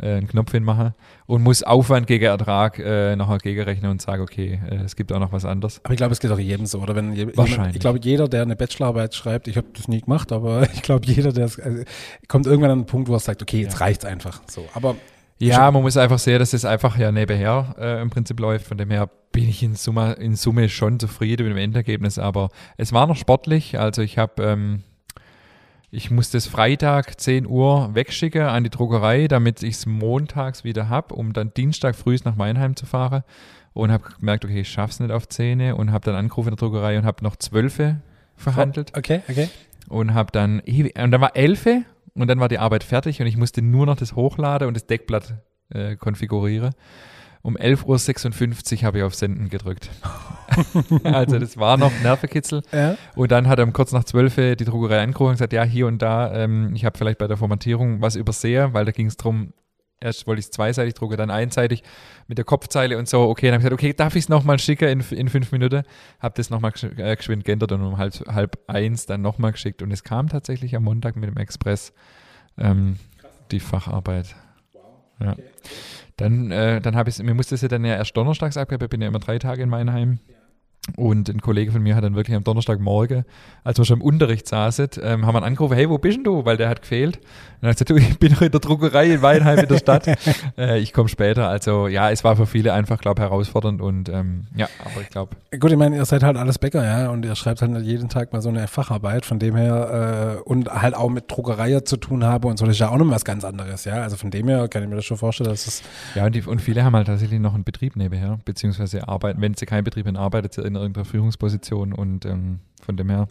[0.00, 0.94] äh, einen Knopf hinmachen
[1.26, 5.18] und muss Aufwand gegen Ertrag äh, nachher gegenrechnen und sagen, okay, äh, es gibt auch
[5.20, 5.80] noch was anderes.
[5.84, 6.94] Aber ich glaube, es geht auch jedem so, oder?
[6.94, 7.50] Wenn je, Wahrscheinlich.
[7.56, 10.82] Jemand, ich glaube, jeder, der eine Bachelorarbeit schreibt, ich habe das nie gemacht, aber ich
[10.82, 11.82] glaube, jeder, der es, also,
[12.28, 13.86] kommt irgendwann an einen Punkt, wo er sagt, okay, jetzt Ja.
[13.86, 14.40] reicht's einfach.
[14.48, 14.64] So.
[14.74, 14.96] Aber
[15.40, 18.66] Ja, man muss einfach sehen, dass es einfach ja nebenher äh, im Prinzip läuft.
[18.66, 22.18] Von dem her bin ich in Summe, in Summe schon zufrieden mit dem Endergebnis.
[22.18, 23.78] Aber es war noch sportlich.
[23.78, 24.82] Also ich habe, ähm,
[25.90, 30.90] ich musste es Freitag 10 Uhr wegschicken an die Druckerei, damit ich es montags wieder
[30.90, 33.24] habe, um dann Dienstag früh nach Weinheim zu fahren.
[33.72, 36.68] Und habe gemerkt, okay, ich schaff's nicht auf 10 und habe dann angerufen in der
[36.68, 37.94] Druckerei und habe noch 12
[38.36, 39.48] verhandelt okay, okay.
[39.88, 41.84] und habe dann und dann war 11
[42.20, 44.86] und dann war die Arbeit fertig und ich musste nur noch das hochladen und das
[44.86, 45.34] Deckblatt
[45.70, 46.74] äh, konfigurieren.
[47.42, 49.88] Um 11.56 Uhr habe ich auf Senden gedrückt.
[51.04, 52.62] also das war noch Nervenkitzel.
[52.70, 52.96] Ja.
[53.16, 55.62] Und dann hat er um kurz nach 12 Uhr die Druckerei angerufen und gesagt, ja,
[55.62, 59.06] hier und da, ähm, ich habe vielleicht bei der Formatierung was übersehen, weil da ging
[59.06, 59.54] es darum,
[60.00, 61.82] erst wollte ich es zweiseitig drucken, dann einseitig
[62.26, 63.22] mit der Kopfzeile und so.
[63.28, 65.82] Okay, dann habe ich gesagt, okay, darf ich es nochmal schicken in, in fünf Minuten?
[66.18, 69.82] Habe das nochmal äh, geschwind geändert und um halb, halb eins dann nochmal geschickt.
[69.82, 71.92] Und es kam tatsächlich am Montag mit dem Express
[72.58, 72.96] ähm,
[73.50, 74.34] die Facharbeit.
[74.72, 74.82] Wow.
[75.20, 75.36] Ja.
[76.16, 78.90] Dann, äh, dann habe ich mir musste es ja dann ja erst donnerstags abgeben, ich
[78.90, 80.18] bin ja immer drei Tage in Meinheim.
[80.28, 80.39] Ja.
[80.96, 83.24] Und ein Kollege von mir hat dann wirklich am Donnerstagmorgen,
[83.64, 86.44] als wir schon im Unterricht saßen, ähm, haben wir angerufen, hey, wo bist denn du?
[86.44, 87.16] Weil der hat gefehlt.
[87.16, 87.24] Und
[87.62, 89.76] dann hat er gesagt, du, ich bin noch in der Druckerei in Weinheim in der
[89.76, 90.06] Stadt.
[90.58, 91.48] äh, ich komme später.
[91.48, 95.10] Also ja, es war für viele einfach, glaube ich, herausfordernd und ähm, ja, aber ich
[95.10, 95.36] glaube.
[95.58, 98.32] Gut, ich meine, ihr seid halt alles Bäcker, ja, und ihr schreibt halt jeden Tag
[98.32, 102.24] mal so eine Facharbeit, von dem her äh, und halt auch mit Druckerei zu tun
[102.24, 104.02] habe und so, das ist ja auch noch was ganz anderes, ja.
[104.02, 105.82] Also von dem her kann ich mir das schon vorstellen, dass es.
[106.14, 109.54] Ja, und, die, und viele haben halt tatsächlich noch einen Betrieb nebenher, beziehungsweise arbeiten, wenn
[109.54, 113.28] sie keinen Betrieb haben, arbeitet sie in irgendeiner Führungsposition und ähm, von dem her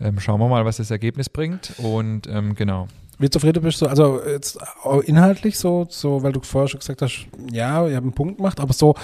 [0.00, 2.88] ähm, schauen wir mal, was das Ergebnis bringt und ähm, genau.
[3.18, 3.86] Wie zufrieden bist du?
[3.86, 4.58] Also jetzt
[5.04, 8.60] inhaltlich so, so, weil du vorher schon gesagt hast, ja, ihr habt einen Punkt gemacht,
[8.60, 8.94] aber so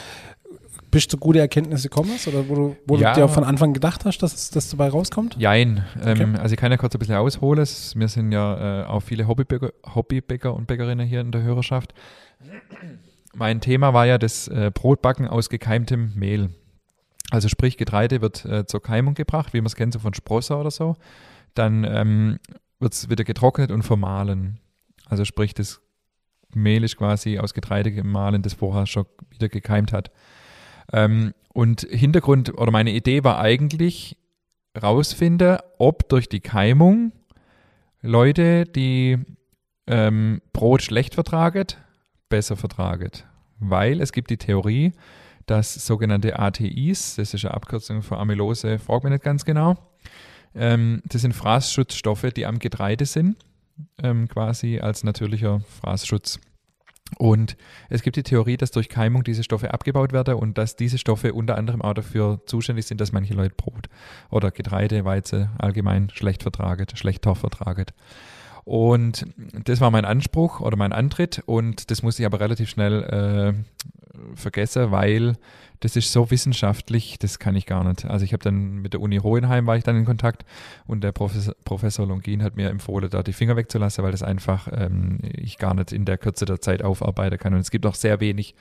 [0.91, 3.13] bist du gute Erkenntnisse gekommen hast oder wo du, wo ja.
[3.13, 5.37] du dir von Anfang gedacht hast, dass das dabei rauskommt?
[5.39, 5.85] Jein.
[6.01, 6.23] Okay.
[6.23, 7.59] Ähm, also ich kann ja kurz ein bisschen ausholen.
[7.59, 11.93] Wir sind ja äh, auch viele Hobbybäcker, Hobbybäcker und Bäckerinnen hier in der Hörerschaft.
[13.35, 16.49] Mein Thema war ja das äh, Brotbacken aus gekeimtem Mehl.
[17.31, 20.61] Also sprich, Getreide wird äh, zur Keimung gebracht, wie man es kennt, so von Sprosser
[20.61, 20.97] oder so.
[21.55, 22.39] Dann ähm,
[22.79, 24.61] wird es wieder getrocknet und vermahlen.
[25.07, 25.81] Also sprich, das
[26.55, 30.11] Mehl ist quasi aus Getreide gemahlen, das vorher schon wieder gekeimt hat.
[30.93, 34.17] Ähm, und Hintergrund oder meine Idee war eigentlich
[34.81, 37.13] rausfinden, ob durch die Keimung
[38.03, 39.19] Leute, die
[39.87, 41.67] ähm, Brot schlecht vertragen,
[42.29, 43.11] besser vertragen.
[43.59, 44.93] Weil es gibt die Theorie,
[45.47, 49.77] dass sogenannte ATIs, das ist eine Abkürzung für Amylose, fragt mich nicht ganz genau,
[50.55, 53.37] ähm, das sind Fraßschutzstoffe, die am Getreide sind,
[54.03, 56.41] ähm, quasi als natürlicher Fraßschutz.
[57.19, 57.57] Und
[57.89, 61.35] es gibt die Theorie, dass durch Keimung diese Stoffe abgebaut werden und dass diese Stoffe
[61.35, 63.89] unter anderem auch dafür zuständig sind, dass manche Leute Brot
[64.29, 67.87] oder Getreide, Weizen allgemein schlecht vertragen, schlechter vertragen.
[68.65, 69.25] Und
[69.65, 73.65] das war mein Anspruch oder mein Antritt und das musste ich aber relativ schnell
[74.35, 75.37] vergessen, weil
[75.81, 78.05] das ist so wissenschaftlich, das kann ich gar nicht.
[78.05, 80.45] Also ich habe dann mit der Uni Hohenheim war ich dann in Kontakt
[80.87, 84.69] und der Professor, Professor Longin hat mir empfohlen, da die Finger wegzulassen, weil das einfach
[84.73, 87.55] ähm, ich gar nicht in der Kürze der Zeit aufarbeiten kann.
[87.55, 88.55] Und es gibt auch sehr wenig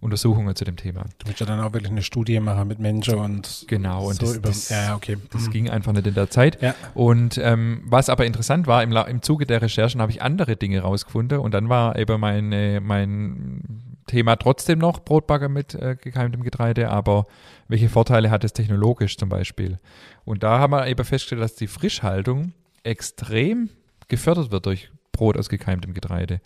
[0.00, 1.04] Untersuchungen zu dem Thema.
[1.18, 4.26] Du willst ja dann auch wirklich eine Studie machen mit Menschen und genau und so
[4.26, 5.16] das, über, das, ja, okay.
[5.30, 5.50] das mhm.
[5.50, 6.60] ging einfach nicht in der Zeit.
[6.60, 6.74] Ja.
[6.94, 10.80] Und ähm, was aber interessant war, im, im Zuge der Recherchen habe ich andere Dinge
[10.80, 16.90] rausgefunden und dann war eben mein, mein Thema trotzdem noch Brotbacker mit äh, gekeimtem Getreide,
[16.90, 17.26] aber
[17.68, 19.78] welche Vorteile hat es technologisch zum Beispiel?
[20.24, 22.52] Und da haben wir eben festgestellt, dass die Frischhaltung
[22.84, 23.70] extrem
[24.08, 26.40] gefördert wird durch Brot aus gekeimtem Getreide.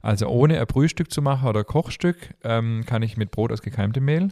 [0.00, 4.04] Also ohne ein Brühstück zu machen oder Kochstück ähm, kann ich mit Brot aus gekeimtem
[4.04, 4.30] Mehl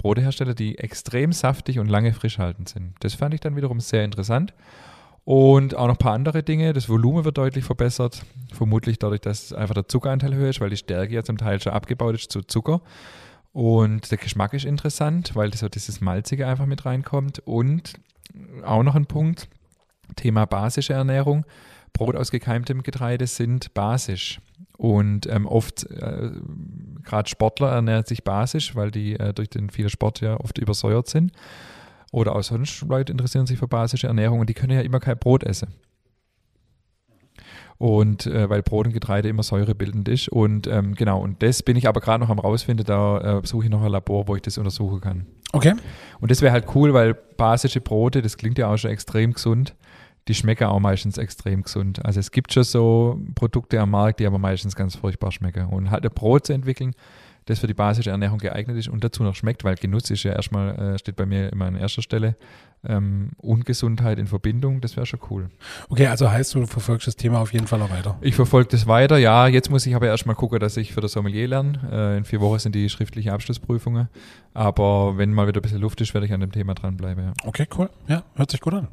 [0.00, 2.94] Brote herstellen, die extrem saftig und lange frisch haltend sind.
[3.00, 4.54] Das fand ich dann wiederum sehr interessant.
[5.30, 6.72] Und auch noch ein paar andere Dinge.
[6.72, 8.24] Das Volumen wird deutlich verbessert.
[8.52, 11.72] Vermutlich dadurch, dass einfach der Zuckeranteil höher ist, weil die Stärke ja zum Teil schon
[11.72, 12.80] abgebaut ist zu Zucker.
[13.52, 17.38] Und der Geschmack ist interessant, weil so dieses Malzige einfach mit reinkommt.
[17.44, 17.92] Und
[18.64, 19.48] auch noch ein Punkt,
[20.16, 21.46] Thema basische Ernährung.
[21.92, 24.40] Brot aus gekeimtem Getreide sind basisch.
[24.78, 26.30] Und ähm, oft, äh,
[27.04, 31.06] gerade Sportler ernähren sich basisch, weil die äh, durch den vielen Sport ja oft übersäuert
[31.06, 31.30] sind.
[32.10, 35.18] Oder auch sonst Leute interessieren sich für basische Ernährung und die können ja immer kein
[35.18, 35.74] Brot essen.
[37.78, 40.28] Und äh, weil Brot und Getreide immer säurebildend ist.
[40.28, 43.64] Und ähm, genau, und das bin ich aber gerade noch am rausfinden, da äh, suche
[43.64, 45.26] ich noch ein Labor, wo ich das untersuchen kann.
[45.52, 45.74] Okay.
[46.20, 49.74] Und das wäre halt cool, weil basische Brote, das klingt ja auch schon extrem gesund
[50.28, 52.04] die schmecken auch meistens extrem gesund.
[52.04, 55.66] Also es gibt schon so Produkte am Markt, die aber meistens ganz furchtbar schmecken.
[55.66, 56.94] Und halt ein Brot zu entwickeln,
[57.46, 60.32] das für die basische Ernährung geeignet ist und dazu noch schmeckt, weil Genuss ist ja
[60.32, 62.36] erstmal, äh, steht bei mir immer an erster Stelle.
[62.82, 65.50] Ähm, Ungesundheit in Verbindung, das wäre schon cool.
[65.90, 68.16] Okay, also heißt du verfolgst das Thema auf jeden Fall noch weiter?
[68.22, 69.48] Ich verfolge das weiter, ja.
[69.48, 71.78] Jetzt muss ich aber erstmal gucken, dass ich für das Sommelier lerne.
[71.92, 74.08] Äh, in vier Wochen sind die schriftlichen Abschlussprüfungen.
[74.54, 77.24] Aber wenn mal wieder ein bisschen Luft ist, werde ich an dem Thema dranbleiben.
[77.24, 77.32] Ja.
[77.44, 77.90] Okay, cool.
[78.08, 78.88] Ja, hört sich gut an.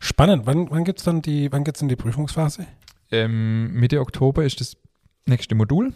[0.00, 0.46] Spannend.
[0.46, 2.66] Wann, wann gibt es dann die, wann geht's in die Prüfungsphase?
[3.12, 4.76] Ähm, Mitte Oktober ist das
[5.26, 5.92] nächste Modul.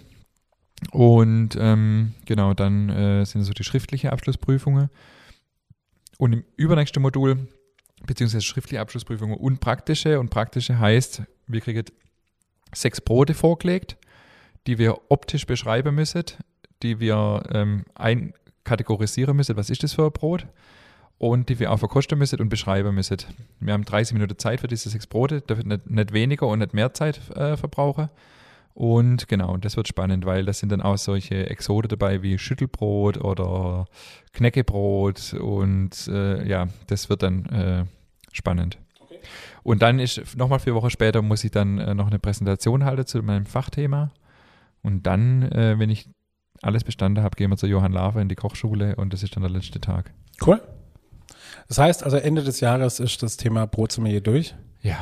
[0.92, 4.90] Und ähm, genau, dann äh, sind so die schriftlichen Abschlussprüfungen.
[6.18, 7.48] Und im übernächsten Modul,
[8.06, 10.20] beziehungsweise schriftliche Abschlussprüfungen und praktische.
[10.20, 11.84] Und praktische heißt, wir kriegen
[12.74, 13.96] sechs Brote vorgelegt,
[14.66, 16.24] die wir optisch beschreiben müssen,
[16.82, 19.56] die wir ähm, einkategorisieren müssen.
[19.56, 20.46] Was ist das für ein Brot?
[21.18, 23.18] und die wir auch verkosten müssen und beschreiben müssen.
[23.60, 26.74] Wir haben 30 Minuten Zeit für diese sechs Brote, dürfen nicht, nicht weniger und nicht
[26.74, 28.10] mehr Zeit äh, verbrauchen.
[28.76, 33.16] Und genau, das wird spannend, weil das sind dann auch solche Exode dabei wie Schüttelbrot
[33.16, 33.86] oder
[34.34, 37.84] Knäckebrot und äh, ja, das wird dann äh,
[38.32, 38.76] spannend.
[39.62, 43.06] Und dann ist nochmal vier Wochen später muss ich dann äh, noch eine Präsentation halten
[43.06, 44.10] zu meinem Fachthema.
[44.82, 46.10] Und dann, äh, wenn ich
[46.60, 49.42] alles bestanden habe, gehen wir zu Johann Lafer in die Kochschule und das ist dann
[49.42, 50.12] der letzte Tag.
[50.46, 50.60] Cool.
[51.66, 54.54] Das heißt, also Ende des Jahres ist das Thema Brotsommelier durch.
[54.82, 54.98] Ja,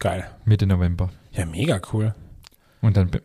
[0.00, 0.24] Geil.
[0.44, 1.10] Mitte November.
[1.32, 2.14] Ja, mega cool.
[2.80, 3.20] Und dann bi-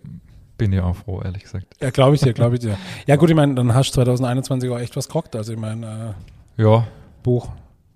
[0.58, 1.68] bin ich auch froh, ehrlich gesagt.
[1.82, 2.78] Ja, glaube ich dir, glaube ich dir.
[3.08, 5.36] Ja, gut, ich meine, dann hast du 2021 auch echt was gerockt.
[5.36, 6.16] Also, ich meine,
[6.58, 6.88] äh, Ja,
[7.24, 7.50] Buch,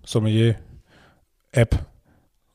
[0.04, 0.56] Sommelier,
[1.52, 1.78] App,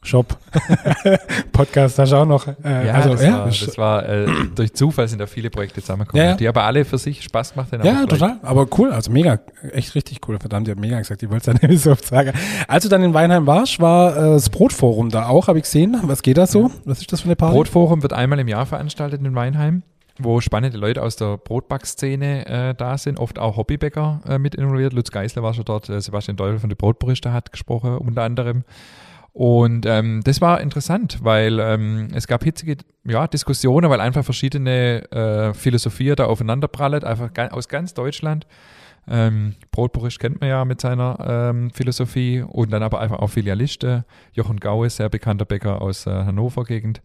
[0.04, 0.36] Shop,
[1.52, 2.48] Podcast hast du auch noch.
[2.48, 5.80] Äh, ja, also, das, ja, war, das war äh, durch Zufall sind da viele Projekte
[5.80, 6.36] zusammengekommen, Ja, ja.
[6.36, 7.86] die aber alle für sich Spaß gemacht haben.
[7.86, 8.38] Ja, total.
[8.42, 9.38] Aber cool, also mega,
[9.70, 10.40] echt richtig cool.
[10.40, 12.32] Verdammt, ihr habt mega gesagt, ich wollte es ja nicht so oft sagen.
[12.66, 15.96] Als du dann in Weinheim warst, war äh, das Brotforum da auch, habe ich gesehen.
[16.02, 16.72] Was geht da so?
[16.84, 17.54] Was ist das für eine Party?
[17.54, 19.84] Brotforum wird einmal im Jahr veranstaltet in Weinheim,
[20.18, 24.94] wo spannende Leute aus der Brotbackszene äh, da sind, oft auch Hobbybäcker äh, mit involviert.
[24.94, 28.64] Lutz Geisler war schon dort, äh, Sebastian Teufel von der Brotberichte hat gesprochen, unter anderem.
[29.32, 35.10] Und ähm, das war interessant, weil ähm, es gab hitzige ja, Diskussionen, weil einfach verschiedene
[35.10, 38.46] äh, Philosophien da aufeinanderprallen, einfach aus ganz Deutschland.
[39.08, 44.04] Ähm, Brotbericht kennt man ja mit seiner ähm, Philosophie und dann aber einfach auch Filialisten.
[44.32, 47.00] Jochen Gaue, sehr bekannter Bäcker aus äh, Hannover Gegend.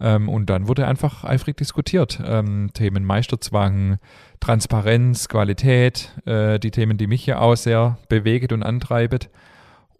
[0.00, 2.20] Ähm, und dann wurde einfach eifrig diskutiert.
[2.24, 3.98] Ähm, Themen Meisterzwang,
[4.38, 9.28] Transparenz, Qualität, äh, die Themen, die mich ja auch sehr bewegt und antreibt.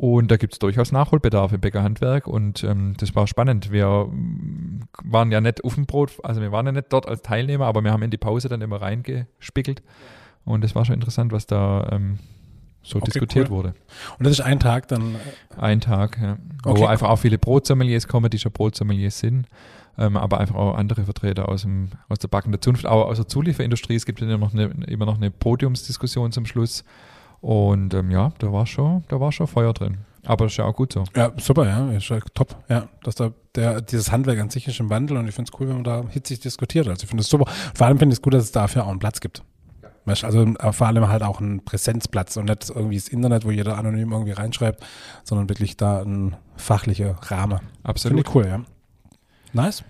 [0.01, 3.71] Und da gibt es durchaus Nachholbedarf im Bäckerhandwerk und ähm, das war spannend.
[3.71, 7.21] Wir mm, waren ja nicht auf dem Brot, also wir waren ja nicht dort als
[7.21, 9.83] Teilnehmer, aber wir haben in die Pause dann immer reingespiegelt.
[10.47, 12.19] Und es war schon interessant, was da ähm,
[12.83, 13.57] so Okay, diskutiert cool.
[13.57, 13.75] wurde.
[14.19, 15.17] Und das ist ein Tag dann.
[15.17, 16.39] äh, Ein Tag, ja.
[16.65, 16.81] Okay.
[16.81, 19.49] Wo einfach auch viele Brotsommeliers kommen, die schon Brotsommeliers sind.
[19.99, 23.29] Ähm, aber einfach auch andere Vertreter aus, dem, aus der backenden Zunft, auch aus der
[23.29, 23.97] Zulieferindustrie.
[23.97, 26.85] Es gibt immer noch eine, immer noch eine Podiumsdiskussion zum Schluss.
[27.41, 29.99] Und ähm, ja, da war schon, da war schon Feuer drin.
[30.25, 31.05] Aber das ist ja auch gut so.
[31.17, 32.55] Ja, super, ja, ist ja top.
[32.69, 35.59] Ja, dass da der, dieses Handwerk an sich ist im Wandel und ich finde es
[35.59, 36.89] cool, wenn man da hitzig diskutiert.
[36.89, 37.51] Also ich finde es super.
[37.75, 39.43] Vor allem finde ich es gut, dass es dafür auch einen Platz gibt.
[40.05, 43.51] Weißt, also äh, vor allem halt auch einen Präsenzplatz und nicht irgendwie das Internet, wo
[43.51, 44.85] jeder anonym irgendwie reinschreibt,
[45.25, 47.59] sondern wirklich da ein fachlicher Rahmen.
[47.59, 48.29] Finde Absolut.
[48.29, 48.61] ich cool, ja.
[49.53, 49.85] Nice.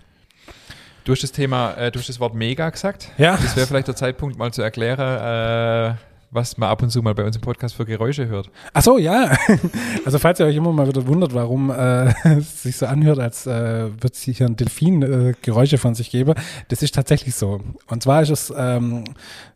[1.03, 3.09] Du hast das Thema, äh, du hast das Wort mega gesagt.
[3.17, 3.37] Ja.
[3.37, 5.95] Das wäre vielleicht der Zeitpunkt, mal zu erklären, äh,
[6.31, 8.49] was man ab und zu mal bei uns im Podcast für Geräusche hört.
[8.73, 9.37] Ach so, ja.
[10.05, 13.45] Also falls ihr euch immer mal wieder wundert, warum äh, es sich so anhört, als
[13.45, 16.33] äh, würde es hier ein Delfin äh, Geräusche von sich geben,
[16.69, 17.61] das ist tatsächlich so.
[17.87, 19.03] Und zwar ist es, ähm,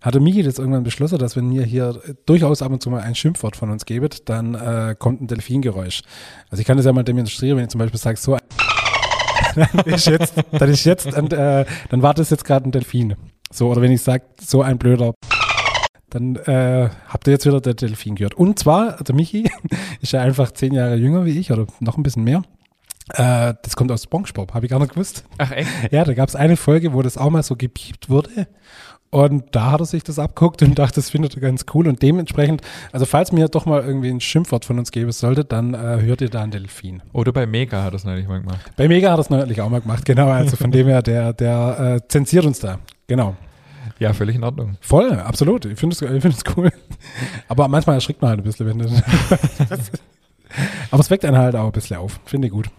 [0.01, 3.15] hatte Miki das irgendwann beschlossen, dass wenn ihr hier durchaus ab und zu mal ein
[3.15, 6.01] Schimpfwort von uns gebet, dann äh, kommt ein Delfingeräusch.
[6.49, 8.37] Also ich kann das ja mal demonstrieren, wenn ich zum Beispiel sage, so
[9.55, 13.15] dann ist jetzt, dann ist jetzt, und, äh, dann war das jetzt gerade ein Delfin.
[13.51, 15.13] So, oder wenn ich sage, so ein blöder
[16.09, 18.35] dann äh, habt ihr jetzt wieder der Delfin gehört.
[18.35, 19.49] Und zwar, also Michi
[20.01, 22.43] ist ja einfach zehn Jahre jünger wie ich oder noch ein bisschen mehr.
[23.09, 25.25] Äh, das kommt aus SpongeBob, habe ich gar nicht gewusst.
[25.37, 25.69] Ach echt?
[25.91, 28.47] Ja, da gab es eine Folge, wo das auch mal so gepiept wurde.
[29.11, 31.87] Und da hat er sich das abguckt und dachte, das findet er ganz cool.
[31.87, 35.73] Und dementsprechend, also falls mir doch mal irgendwie ein Schimpfwort von uns geben sollte, dann
[35.73, 37.01] äh, hört ihr da einen Delfin.
[37.13, 38.71] Oder bei Mega hat er es neulich mal gemacht.
[38.75, 40.29] Bei Mega hat er es neulich auch mal gemacht, genau.
[40.29, 42.79] Also von dem her, der, der äh, zensiert uns da.
[43.07, 43.35] Genau.
[43.99, 44.77] Ja, völlig in Ordnung.
[44.81, 45.65] Voll, absolut.
[45.65, 46.71] Ich finde es ich find es cool.
[47.47, 48.91] Aber manchmal erschrickt man halt ein bisschen, wenn das.
[50.91, 52.19] Aber es weckt einen halt auch ein bisschen auf.
[52.25, 52.69] Finde ich gut.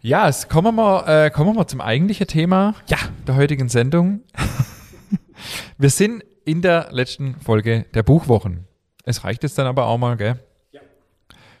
[0.00, 2.98] Ja, es kommen wir mal, äh, kommen wir mal zum eigentlichen Thema Ja.
[3.26, 4.20] der heutigen Sendung.
[5.78, 8.66] wir sind in der letzten Folge der Buchwochen.
[9.04, 10.38] Es reicht jetzt dann aber auch mal, gell?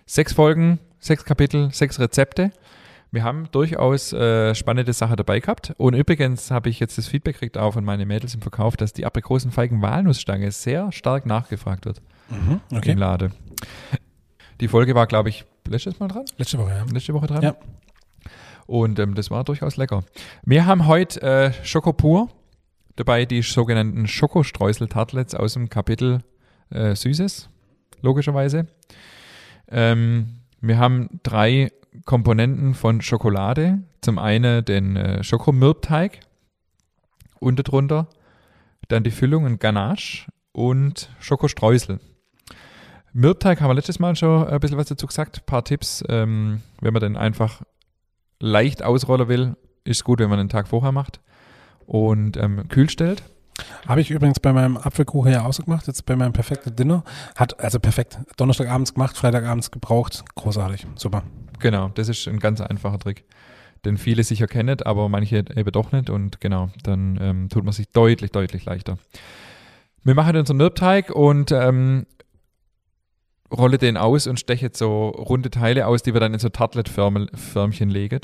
[0.08, 2.52] Sechs Folgen, sechs Kapitel, sechs Rezepte.
[3.16, 5.72] Wir haben durchaus äh, spannende Sachen dabei gehabt.
[5.78, 8.92] Und übrigens habe ich jetzt das Feedback gekriegt auch von meinen Mädels im Verkauf, dass
[8.92, 12.02] die Aprikosenfeigen Walnussstange sehr stark nachgefragt wird
[12.70, 12.90] Okay.
[12.90, 13.30] im Lade.
[14.60, 16.26] Die Folge war, glaube ich, letztes Mal dran?
[16.36, 16.84] Letzte Woche, ja.
[16.92, 17.42] letzte Woche dran.
[17.42, 17.56] Ja.
[18.66, 20.04] Und ähm, das war durchaus lecker.
[20.44, 22.28] Wir haben heute äh, Schokopur,
[22.96, 26.18] dabei die sogenannten Schokostreusel-Tartlets aus dem Kapitel
[26.68, 27.48] äh, Süßes,
[28.02, 28.66] logischerweise.
[29.68, 31.70] Ähm, wir haben drei
[32.04, 33.82] Komponenten von Schokolade.
[34.00, 36.20] Zum einen den äh, Schokomürbteig
[37.40, 38.08] und darunter
[38.88, 42.00] dann die Füllung und Ganache und Schokostreusel.
[43.12, 45.38] Mürbteig haben wir letztes Mal schon ein bisschen was dazu gesagt.
[45.38, 47.62] Ein paar Tipps, ähm, wenn man den einfach
[48.38, 51.20] leicht ausrollen will, ist gut, wenn man einen Tag vorher macht
[51.86, 53.22] und ähm, kühl stellt.
[53.86, 57.04] Habe ich übrigens bei meinem Apfelkuchen ja auch so gemacht, jetzt bei meinem perfekten Dinner.
[57.36, 58.18] Hat, also perfekt.
[58.36, 60.24] Donnerstagabends gemacht, Freitagabends gebraucht.
[60.34, 60.86] Großartig.
[60.96, 61.22] Super.
[61.58, 63.24] Genau, das ist ein ganz einfacher Trick.
[63.84, 66.10] den viele sicher kennen, aber manche eben doch nicht.
[66.10, 68.98] Und genau, dann ähm, tut man sich deutlich, deutlich leichter.
[70.02, 72.06] Wir machen unseren Mürbteig und ähm,
[73.50, 77.88] rolle den aus und steche so runde Teile aus, die wir dann in so Tartlet-Förmchen
[77.88, 78.20] legen.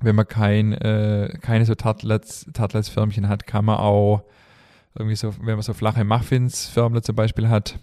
[0.00, 4.24] Wenn man kein, äh, keine so Tartlets, Tartlets-Förmchen hat, kann man auch
[4.94, 7.78] irgendwie so, wenn man so flache Muffins-Förmler zum Beispiel hat,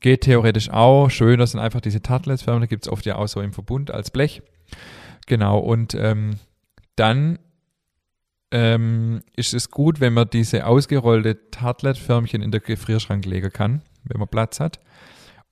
[0.00, 1.10] geht theoretisch auch.
[1.10, 4.10] Schön, das sind einfach diese Tartlets-Förmler, gibt es oft ja auch so im Verbund als
[4.10, 4.42] Blech.
[5.26, 6.38] Genau, und ähm,
[6.96, 7.38] dann
[8.50, 14.18] ähm, ist es gut, wenn man diese ausgerollte Tartlet-Förmchen in den Gefrierschrank legen kann, wenn
[14.18, 14.80] man Platz hat.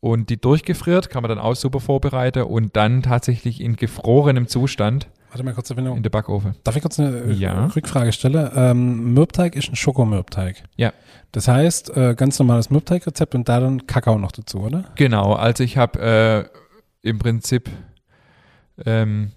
[0.01, 5.09] Und die durchgefriert kann man dann auch super vorbereiten und dann tatsächlich in gefrorenem Zustand
[5.33, 5.97] Warte mal kurz, Verbindung.
[5.97, 6.55] in den Backofen.
[6.63, 7.65] Darf ich kurz eine äh, Ja.
[7.75, 8.51] Rückfrage stellen?
[8.55, 10.63] Ähm, Mürbteig ist ein Schokomürbteig.
[10.77, 10.93] Ja.
[11.33, 14.85] Das heißt, äh, ganz normales Mürbteigrezept und da dann Kakao noch dazu, oder?
[14.97, 16.51] Genau, also ich habe
[17.03, 17.71] äh, im Prinzip
[18.85, 19.33] ähm,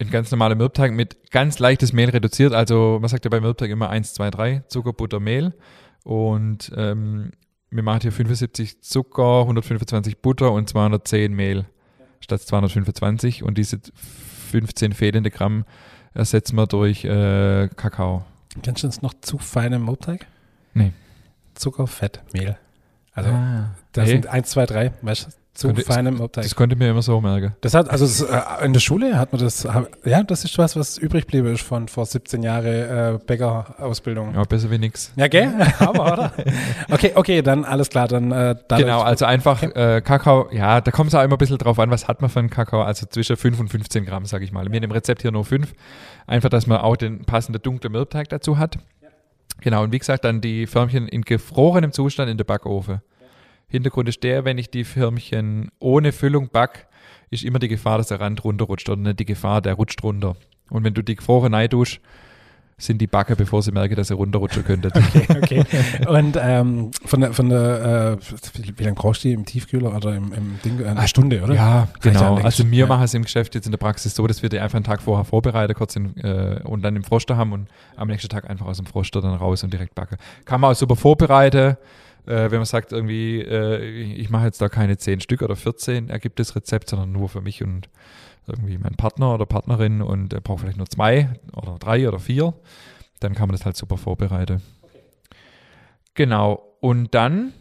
[0.00, 2.52] einen ganz normalen Mürbteig mit ganz leichtes Mehl reduziert.
[2.52, 5.54] Also man sagt ja bei Mürbteig immer 1, 2, 3, Zucker, Butter, Mehl.
[6.02, 7.30] Und ähm,
[7.70, 11.66] wir machen hier 75 Zucker, 125 Butter und 210 Mehl
[12.18, 13.44] statt 225.
[13.44, 13.78] Und diese
[14.52, 15.64] 15 fehlende Gramm
[16.14, 18.24] ersetzen wir durch äh, Kakao.
[18.62, 20.26] Kennst du das noch zu feinem Mürbteig?
[20.74, 20.92] Nee.
[21.54, 22.56] Zucker, Fett, Mehl.
[23.14, 26.44] Also, Ah, das nee, sind 1, 2, 3, weißt du, zu Könnte- feinem Mürbteig.
[26.44, 27.54] das konnte ich mir immer so merken.
[27.60, 29.68] Das hat, also das, äh, in der Schule hat man das,
[30.04, 34.34] ja, das ist was, was übrig blieb ist von vor 17 Jahre äh, Bäckerausbildung.
[34.34, 35.12] Ja, besser wie nix.
[35.16, 35.52] Ja, gell?
[35.78, 36.32] Aber, oder?
[36.90, 41.08] Okay, okay, dann alles klar, dann äh, Genau, also einfach äh, Kakao, ja, da kommt
[41.08, 43.36] es auch immer ein bisschen drauf an, was hat man für einen Kakao, also zwischen
[43.36, 44.66] 5 und 15 Gramm, sage ich mal.
[44.68, 45.72] Wir in dem Rezept hier nur 5,
[46.26, 48.78] einfach, dass man auch den passenden dunklen Mürbteig dazu hat.
[49.60, 53.00] Genau, und wie gesagt, dann die Förmchen in gefrorenem Zustand in der Backofen.
[53.72, 56.86] Hintergrund ist der, wenn ich die Förmchen ohne Füllung back,
[57.30, 60.36] ist immer die Gefahr, dass der Rand runterrutscht oder nicht die Gefahr, der rutscht runter.
[60.70, 62.00] Und wenn du die gefroren reintust,
[62.78, 64.90] sind die Backen, bevor sie merken, dass sie runterrutschen könnten.
[65.28, 65.64] okay.
[66.08, 70.14] Und ähm, von der, von der äh, wie, lange brauchst du die im Tiefkühler oder
[70.14, 70.84] im, im Ding?
[70.84, 71.54] Eine Stunde, oder?
[71.54, 72.36] Ja, Reicht genau.
[72.36, 72.86] Also wir Ja.
[72.86, 75.00] machen es im Geschäft jetzt in der Praxis so, dass wir die einfach einen Tag
[75.00, 78.66] vorher vorbereiten, kurz in, äh, und dann im Froster haben und am nächsten Tag einfach
[78.66, 80.16] aus dem Froster dann raus und direkt backen.
[80.44, 81.76] Kann man auch super vorbereiten.
[82.26, 86.08] Äh, wenn man sagt, irgendwie, äh, ich mache jetzt da keine 10 Stück oder 14,
[86.08, 87.88] ergibt das Rezept, sondern nur für mich und
[88.46, 92.54] irgendwie meinen Partner oder Partnerin und er braucht vielleicht nur zwei oder drei oder vier,
[93.20, 94.62] dann kann man das halt super vorbereiten.
[96.14, 96.76] Genau.
[96.80, 97.52] Und dann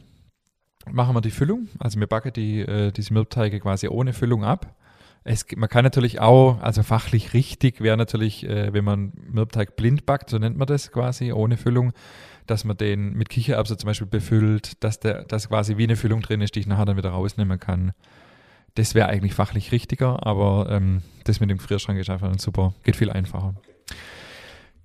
[0.89, 1.67] machen wir die Füllung.
[1.79, 4.75] Also wir backen die, äh, diese Mürbteige quasi ohne Füllung ab.
[5.23, 10.05] Es, man kann natürlich auch, also fachlich richtig wäre natürlich, äh, wenn man Mürbteig blind
[10.05, 11.93] backt, so nennt man das quasi, ohne Füllung,
[12.47, 16.21] dass man den mit Kichererbsen zum Beispiel befüllt, dass der, dass quasi wie eine Füllung
[16.21, 17.91] drin ist, die ich nachher dann wieder rausnehmen kann.
[18.75, 22.73] Das wäre eigentlich fachlich richtiger, aber ähm, das mit dem Gefrierschrank ist einfach ein super,
[22.83, 23.53] geht viel einfacher.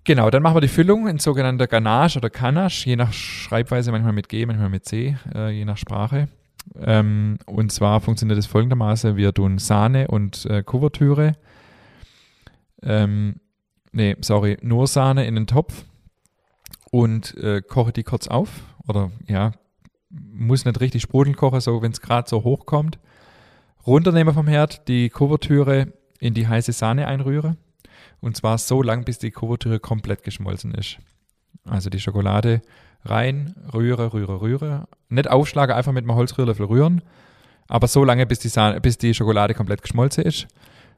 [0.04, 4.12] Genau, dann machen wir die Füllung in sogenannter Ganache oder Ganache, je nach Schreibweise, manchmal
[4.12, 6.28] mit G, manchmal mit C, äh, je nach Sprache.
[6.78, 11.34] Ähm, und zwar funktioniert es folgendermaßen: Wir tun Sahne und äh, Kuvertüre,
[12.82, 13.36] ähm,
[13.92, 15.84] nee, sorry, nur Sahne in den Topf
[16.90, 18.50] und äh, koche die kurz auf.
[18.86, 19.52] Oder ja,
[20.10, 22.98] muss nicht richtig sprudeln kochen, so wenn es gerade so hochkommt.
[23.86, 27.56] Runternehmen vom Herd, die Kuvertüre in die heiße Sahne einrühre.
[28.20, 30.98] Und zwar so lang, bis die Kuvertüre komplett geschmolzen ist.
[31.64, 32.62] Also die Schokolade
[33.06, 34.88] rein, rühre, rühre, rühre.
[35.08, 37.02] Nicht aufschlagen, einfach mit einem Holzrührlöffel rühren.
[37.68, 40.46] Aber so lange, bis die, bis die Schokolade komplett geschmolzen ist.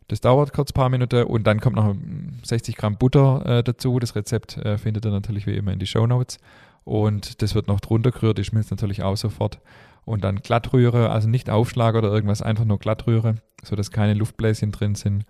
[0.09, 3.63] Das dauert kurz ein paar Minuten und dann kommt noch mm, 60 Gramm Butter äh,
[3.63, 3.99] dazu.
[3.99, 6.39] Das Rezept äh, findet ihr natürlich wie immer in die Show Notes.
[6.85, 9.61] Und das wird noch drunter gerührt, die schmilzt natürlich auch sofort.
[10.07, 14.15] Und dann glatt rühre, also nicht aufschlagen oder irgendwas, einfach nur glatt rühre, sodass keine
[14.15, 15.27] Luftbläschen drin sind.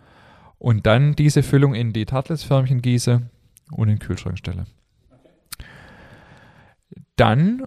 [0.59, 3.23] Und dann diese Füllung in die Tartletsförmchen gieße
[3.73, 4.67] und in den Kühlschrank stelle.
[7.19, 7.65] Dann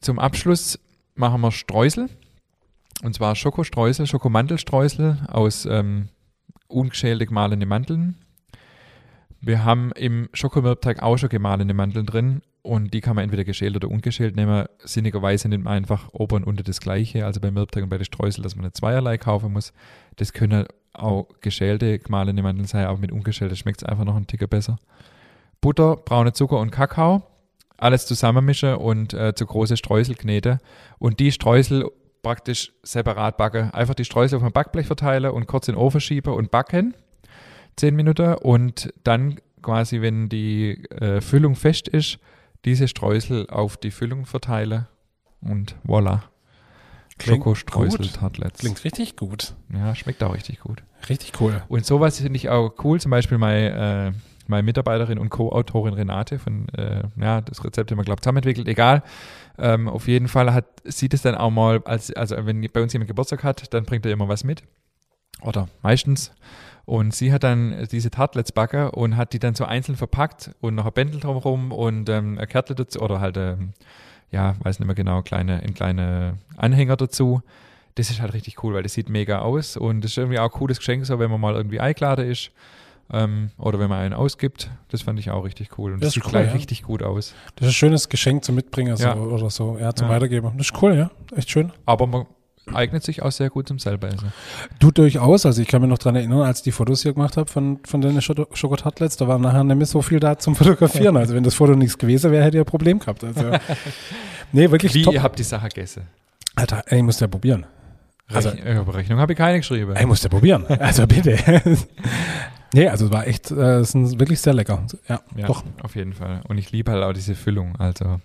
[0.00, 0.78] zum Abschluss
[1.14, 2.08] machen wir Streusel.
[3.02, 6.08] Und zwar Schokostreusel, Schokomandelstreusel aus ähm,
[6.68, 8.16] ungeschälte gemahlene Mandeln.
[9.42, 13.76] Wir haben im Schokomürbteig auch schon gemahlene Mandeln drin und die kann man entweder geschält
[13.76, 14.64] oder ungeschält nehmen.
[14.82, 18.06] Sinnigerweise nimmt man einfach oben und unten das gleiche, also beim Mürbteig und bei den
[18.06, 19.74] Streusel, dass man nicht zweierlei kaufen muss.
[20.16, 24.28] Das können auch geschälte gemahlene Mandeln sein, aber mit ungeschälte schmeckt es einfach noch einen
[24.28, 24.78] Ticker besser.
[25.60, 27.22] Butter, braune Zucker und Kakao,
[27.76, 30.58] alles zusammenmischen und äh, zu große Streusel knete
[30.98, 31.90] und die Streusel
[32.22, 33.70] praktisch separat backen.
[33.70, 36.94] Einfach die Streusel auf dem Backblech verteilen und kurz in den Ofen schieben und backen.
[37.76, 42.18] 10 Minuten und dann quasi, wenn die äh, Füllung fest ist,
[42.64, 44.86] diese Streusel auf die Füllung verteilen
[45.40, 46.20] und voilà.
[47.18, 48.14] Klingt Schokostreusel gut.
[48.14, 48.58] Tartlets.
[48.58, 49.54] Klingt richtig gut.
[49.72, 50.82] Ja, schmeckt auch richtig gut.
[51.08, 51.62] Richtig cool.
[51.68, 53.00] Und sowas finde ich auch cool.
[53.00, 58.04] Zum Beispiel meine, äh, meine Mitarbeiterin und Co-Autorin Renate von, äh, ja, das Rezept glaube
[58.12, 58.68] ich, zusammen entwickelt.
[58.68, 59.02] Egal.
[59.58, 62.92] Ähm, auf jeden Fall hat, sieht es dann auch mal, als, also wenn bei uns
[62.92, 64.62] jemand Geburtstag hat, dann bringt er immer was mit.
[65.42, 66.32] Oder meistens.
[66.86, 70.74] Und sie hat dann diese Tartlets backen und hat die dann so einzeln verpackt und
[70.74, 73.72] noch ein Bändel drumherum und ähm, ein Kärtel dazu oder halt, ähm,
[74.30, 77.42] ja, weiß nicht mehr genau, kleine, ein kleine Anhänger dazu.
[77.94, 80.52] Das ist halt richtig cool, weil das sieht mega aus und das ist irgendwie auch
[80.52, 82.50] ein cooles Geschenk, so wenn man mal irgendwie eingeladen ist
[83.12, 84.70] ähm, oder wenn man einen ausgibt.
[84.88, 86.52] Das fand ich auch richtig cool und das, Das sieht cool, gleich ja.
[86.54, 87.34] richtig gut aus.
[87.56, 89.14] Das ist ein schönes Geschenk zum Mitbringen so, Ja.
[89.16, 90.14] oder so, ja, zum Ja.
[90.14, 90.52] Weitergeben.
[90.56, 91.10] Das ist cool, ja.
[91.36, 91.72] Echt schön.
[91.86, 92.26] Aber man
[92.72, 94.32] eignet sich auch sehr gut zum selber essen.
[94.78, 97.36] Du durchaus, also ich kann mich noch dran erinnern, als ich die Fotos hier gemacht
[97.36, 101.16] habe von, von den Schoko- Schokotatlets, da war nachher mehr so viel da zum Fotografieren.
[101.18, 103.22] Also wenn das Foto nichts gewesen wäre, hätte ich ein Problem gehabt.
[103.22, 103.50] Also,
[104.52, 105.12] nee, wirklich Wie, top.
[105.12, 106.04] ihr habt die Sache gegessen?
[106.56, 107.66] Alter, ey, ich muss ja probieren.
[108.32, 109.94] Also- Rechn Berechnung habe ich keine geschrieben.
[110.00, 110.64] Ich muss ja probieren.
[110.80, 111.36] Also bitte.
[112.74, 114.86] Nee, also es war echt, äh, es ist wirklich sehr lecker.
[115.08, 115.64] Ja, Ja, doch.
[115.82, 116.42] auf jeden Fall.
[116.48, 117.76] Und ich liebe halt auch diese Füllung.
[117.76, 118.20] Also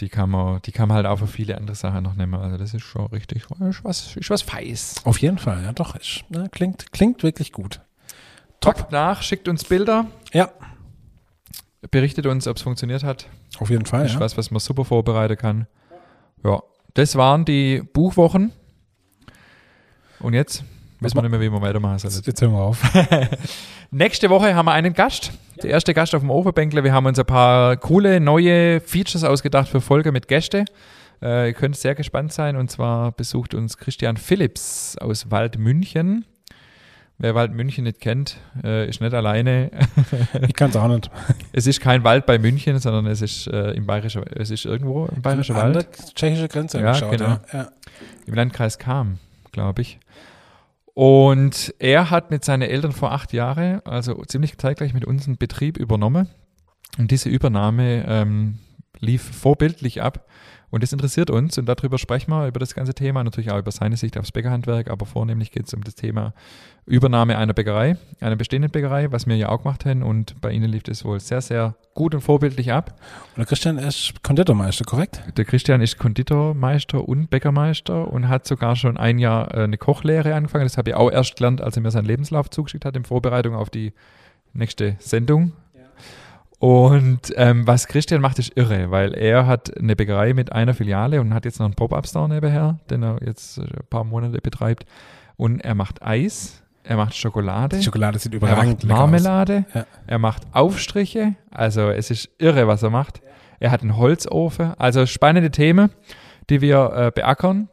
[0.00, 2.34] die kann man, die kann man halt auch für viele andere Sachen noch nehmen.
[2.34, 4.94] Also das ist schon richtig, ist was, ist was feis.
[5.04, 5.96] Auf jeden Fall, ja doch.
[5.96, 7.80] Ist, ja, klingt, klingt wirklich gut.
[8.60, 8.76] Top.
[8.76, 10.50] Packt nach, schickt uns Bilder, Ja,
[11.90, 13.28] berichtet uns, ob es funktioniert hat.
[13.58, 14.06] auf jeden Fall.
[14.06, 14.20] ist Ja.
[14.20, 15.66] was, was man super vorbereiten kann.
[16.44, 16.62] Ja,
[16.94, 18.52] das waren die Buchwochen.
[20.20, 20.64] Und jetzt
[21.00, 22.14] wissen wir nicht mehr, wie wir weitermachen sollen.
[22.14, 22.82] Jetzt, jetzt hören wir auf.
[23.90, 25.32] Nächste Woche haben wir einen Gast.
[25.62, 26.84] Der erste Gast auf dem Overbänkler.
[26.84, 30.64] Wir haben uns ein paar coole neue Features ausgedacht für Folge mit Gäste.
[31.22, 32.56] Äh, ihr könnt sehr gespannt sein.
[32.56, 36.24] Und zwar besucht uns Christian Philips aus Waldmünchen.
[37.20, 39.70] Wer Waldmünchen nicht kennt, äh, ist nicht alleine.
[40.46, 41.10] Ich kann es auch nicht.
[41.52, 45.06] es ist kein Wald bei München, sondern es ist äh, im Bayerischen, es ist irgendwo
[45.06, 45.88] im Bayerischen An Wald.
[45.98, 47.30] der tschechische Grenze Ja, geschaut, genau.
[47.30, 47.40] ja.
[47.52, 47.68] Ja.
[48.26, 49.18] im Landkreis Kam,
[49.50, 49.98] glaube ich.
[50.98, 55.38] Und er hat mit seinen Eltern vor acht Jahren, also ziemlich zeitgleich mit uns, einen
[55.38, 56.28] Betrieb übernommen.
[56.98, 58.58] Und diese Übernahme ähm,
[58.98, 60.27] lief vorbildlich ab.
[60.70, 63.70] Und das interessiert uns und darüber sprechen wir, über das ganze Thema, natürlich auch über
[63.70, 66.34] seine Sicht aufs Bäckerhandwerk, aber vornehmlich geht es um das Thema
[66.84, 70.70] Übernahme einer Bäckerei, einer bestehenden Bäckerei, was wir ja auch gemacht haben und bei Ihnen
[70.70, 73.00] lief das wohl sehr, sehr gut und vorbildlich ab.
[73.30, 75.22] Und der Christian ist Konditormeister, korrekt?
[75.36, 80.34] Der Christian ist Konditormeister und Bäckermeister und hat sogar schon ein Jahr äh, eine Kochlehre
[80.34, 80.64] angefangen.
[80.64, 83.54] Das habe ich auch erst gelernt, als er mir seinen Lebenslauf zugeschickt hat, in Vorbereitung
[83.54, 83.92] auf die
[84.52, 85.52] nächste Sendung.
[86.58, 91.20] Und ähm, was Christian macht, ist irre, weil er hat eine Bäckerei mit einer Filiale
[91.20, 94.84] und hat jetzt noch einen Pop-Up-Store nebenher, den er jetzt ein paar Monate betreibt.
[95.36, 97.76] Und er macht Eis, er macht Schokolade.
[97.76, 99.86] Die Schokolade sieht Er überragend macht lecker Marmelade, Ja.
[100.08, 103.20] er macht Aufstriche, also es ist irre, was er macht.
[103.60, 105.90] Er hat einen Holzofen, also spannende Themen,
[106.50, 107.68] die wir äh, beackern,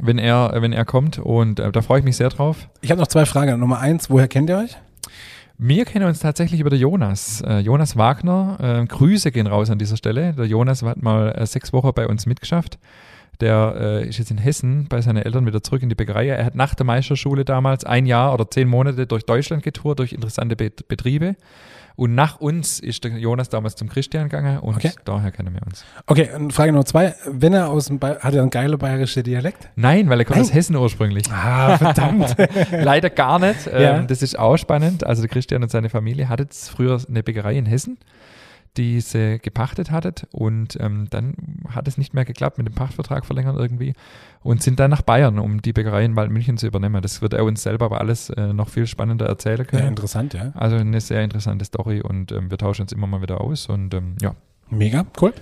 [0.00, 2.68] wenn er, wenn er kommt und äh, da freue ich mich sehr drauf.
[2.80, 3.58] Ich habe noch zwei Fragen.
[3.60, 4.76] Nummer eins, woher kennt ihr euch?
[5.62, 7.42] Wir kennen uns tatsächlich über den Jonas.
[7.42, 10.32] Äh, Jonas Wagner, äh, Grüße gehen raus an dieser Stelle.
[10.32, 12.78] Der Jonas hat mal äh, sechs Wochen bei uns mitgeschafft.
[13.40, 16.28] Der äh, ist jetzt in Hessen bei seinen Eltern wieder zurück in die Bäckerei.
[16.28, 20.14] Er hat nach der Meisterschule damals ein Jahr oder zehn Monate durch Deutschland getourt, durch
[20.14, 21.36] interessante Bet Betriebe.
[22.00, 24.90] Und nach uns ist der Jonas damals zum Christian gegangen und Okay.
[25.04, 25.84] daher kennen wir uns.
[26.06, 27.14] Okay, und Frage Nummer zwei.
[27.30, 29.68] Wenn er aus dem ba hat er einen geilen bayerischen Dialekt?
[29.76, 30.46] Nein, weil er kommt Nein.
[30.46, 31.30] aus Hessen ursprünglich.
[31.30, 32.34] Ah, verdammt.
[32.72, 33.66] Leider gar nicht.
[33.70, 33.98] Ähm, Ja.
[34.00, 35.04] Das ist auch spannend.
[35.04, 37.98] Also der Christian und seine Familie hatten früher eine Bäckerei in Hessen,
[38.76, 41.34] die sie gepachtet hattet und ähm, dann
[41.68, 43.94] hat es nicht mehr geklappt mit dem Pachtvertrag verlängern irgendwie
[44.42, 47.02] und sind dann nach Bayern, um die Bäckerei in Waldmünchen zu übernehmen.
[47.02, 49.88] Das wird er uns selber aber alles äh, noch viel spannender erzählen ja, können.
[49.88, 50.52] interessant, ja.
[50.54, 53.92] also eine sehr interessante Story und ähm, wir tauschen uns immer mal wieder aus und
[53.94, 54.34] ähm, ja,
[54.72, 55.34] Mega, cool.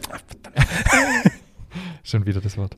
[2.03, 2.77] schon wieder das Wort.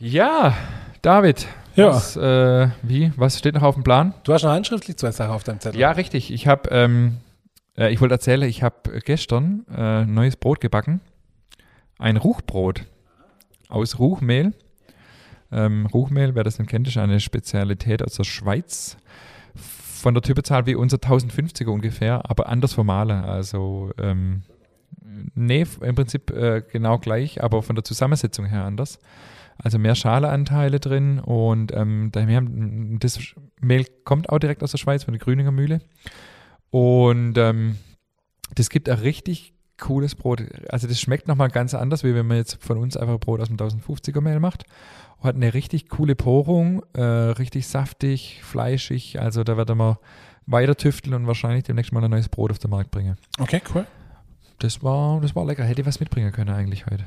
[0.00, 0.54] Ja,
[1.02, 1.88] David, Ja.
[1.90, 4.12] was, äh, wie, was steht noch auf dem Plan?
[4.24, 5.80] Du hast noch handschriftlich zwei Sachen auf deinem Zettel.
[5.80, 6.32] Ja, richtig.
[6.32, 7.18] Ich habe, ähm,
[7.76, 11.00] äh, ich wollte erzählen, ich habe gestern äh, neues Brot gebacken.
[11.98, 12.86] Ein Ruchbrot
[13.68, 14.52] aus Ruchmehl.
[15.52, 18.96] Ähm, Ruchmehl, wer das nicht kennt, ist eine Spezialität aus der Schweiz.
[19.54, 23.24] Von der Typezahl wie unser 1050er ungefähr, aber anders vermahlen.
[23.24, 24.42] Also, ähm,
[25.34, 28.98] nee, im Prinzip äh, genau gleich, aber von der Zusammensetzung her anders.
[29.56, 32.10] Also mehr Schaleanteile drin und ähm,
[32.98, 33.20] das
[33.60, 35.80] Mehl kommt auch direkt aus der Schweiz, von der Grüninger Mühle.
[36.74, 37.78] Und ähm,
[38.56, 40.42] das gibt ein richtig cooles Brot.
[40.70, 43.46] Also das schmeckt nochmal ganz anders, wie wenn man jetzt von uns einfach Brot aus
[43.46, 44.64] dem 1050er Mehl macht.
[45.22, 49.20] Hat eine richtig coole Porung, äh, richtig saftig, fleischig.
[49.20, 50.00] Also da werden wir
[50.46, 53.18] weiter tüfteln und wahrscheinlich demnächst mal ein neues Brot auf den Markt bringen.
[53.38, 53.86] Okay, cool.
[54.58, 55.62] Das war, das war lecker.
[55.62, 57.04] Hätte ich was mitbringen können eigentlich heute.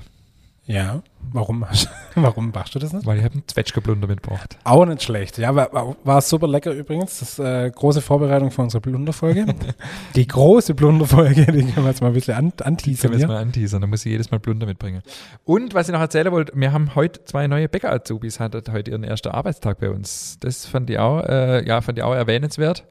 [0.70, 1.02] Ja,
[1.32, 3.06] warum, machst- warum machst du das nicht?
[3.06, 4.58] Weil ich habe einen Zwetschgeblunder mitgebracht.
[4.66, 5.38] Auch nicht schlecht.
[5.38, 7.20] Ja, war, war, super lecker übrigens.
[7.20, 9.46] Das ist äh, große Vorbereitung für unsere Blunderfolge.
[10.16, 13.12] die große Blunderfolge, die können wir jetzt mal ein bisschen an, Können anteasern.
[13.14, 15.02] wir jetzt mal anteasern, da muss ich jedes Mal Blunder mitbringen.
[15.46, 19.06] Und was ich noch erzählen wollte, wir haben heute zwei neue Bäcker-Azubis, hattet heute ihren
[19.06, 20.38] ersten Arbeitstag bei uns.
[20.42, 22.86] Das fand ich auch, äh, ja, fand ich auch erwähnenswert.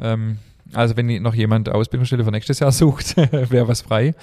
[0.00, 0.38] Ähm,
[0.72, 4.14] also wenn noch jemand Ausbildungsstelle für nächstes Jahr sucht, wäre was frei.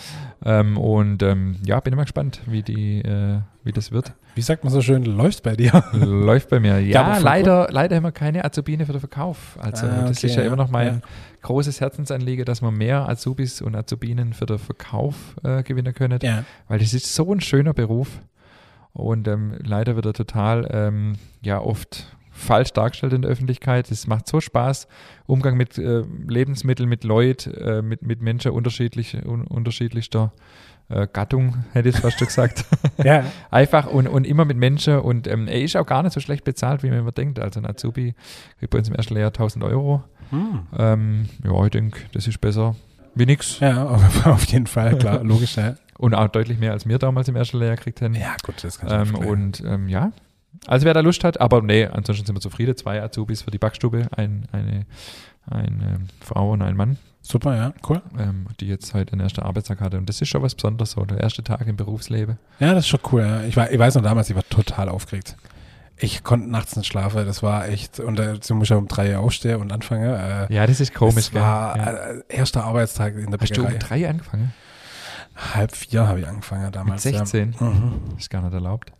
[0.43, 4.13] Ähm, und ähm, ja, bin immer gespannt, wie die, äh, wie das wird.
[4.33, 5.83] Wie sagt man so schön, läuft bei dir?
[5.93, 6.79] Läuft bei mir.
[6.79, 9.57] Ja, leider, leider haben wir keine Azubine für den Verkauf.
[9.59, 11.01] Also Ah, das okay, ist ja, ja, immer noch mein ja.
[11.41, 16.19] großes Herzensanliegen, dass wir mehr Azubis und Azubinen für den Verkauf äh, gewinnen können.
[16.21, 16.45] Ja.
[16.67, 18.21] Weil das ist so ein schöner Beruf.
[18.93, 22.07] Und ähm, leider wird er total, ähm, ja, oft
[22.41, 23.89] falsch dargestellt in der Öffentlichkeit.
[23.91, 24.87] Es macht so Spaß.
[25.27, 30.33] Umgang mit äh, Lebensmitteln, mit Leuten, äh, mit, mit Menschen unterschiedlich, un, unterschiedlichster
[30.89, 32.65] äh, Gattung, hätte ich fast schon gesagt.
[33.03, 33.23] ja.
[33.51, 34.99] Einfach und, und immer mit Menschen.
[34.99, 37.39] Und ähm, er ist auch gar nicht so schlecht bezahlt, wie man immer denkt.
[37.39, 38.13] Also ein Azubi
[38.59, 40.03] kriegt bei uns im ersten Lehrjahr 1000 Euro.
[40.31, 40.59] Hm.
[40.77, 42.75] Ähm, ja, ich denke, das ist besser
[43.15, 43.59] wie nix.
[43.59, 45.57] Ja, auf, auf jeden Fall, klar, logisch.
[45.57, 48.15] Ja, Und auch deutlich mehr, als wir damals im ersten Lehrjahr gekriegt haben.
[48.15, 50.11] ja gut, das kann ich Ähm, und ähm, ja,
[50.67, 52.75] also wer da Lust hat, aber nee, ansonsten sind wir zufrieden.
[52.77, 54.85] Zwei Azubis für die Backstube, ein, eine,
[55.49, 58.01] eine ähm, Frau und ein Mann, Super, ja, cool.
[58.17, 59.97] ähm, die jetzt heute den ersten Arbeitstag hatte.
[59.97, 62.37] Und das ist schon was Besonderes, so der erste Tag im Berufsleben.
[62.59, 63.21] Ja, das ist schon cool.
[63.21, 63.43] Ja.
[63.43, 65.35] Ich, war, ich weiß noch damals, ich war total aufgeregt.
[65.97, 69.13] Ich konnte nachts nicht schlafen, das war echt, und äh, du musst ja um drei
[69.15, 70.09] Uhr aufstehen und anfangen.
[70.15, 71.41] Äh, Ja, das ist komisch, gell?
[71.41, 71.85] war Ja.
[71.91, 73.73] äh, erster Arbeitstag in der Hast du Bäckerei.
[73.73, 74.53] um drei angefangen?
[75.53, 77.03] Halb vier habe ich angefangen Mit damals.
[77.03, 77.55] 16?
[77.59, 77.65] Ja.
[77.67, 77.93] Mhm.
[78.17, 78.91] Ist gar nicht erlaubt.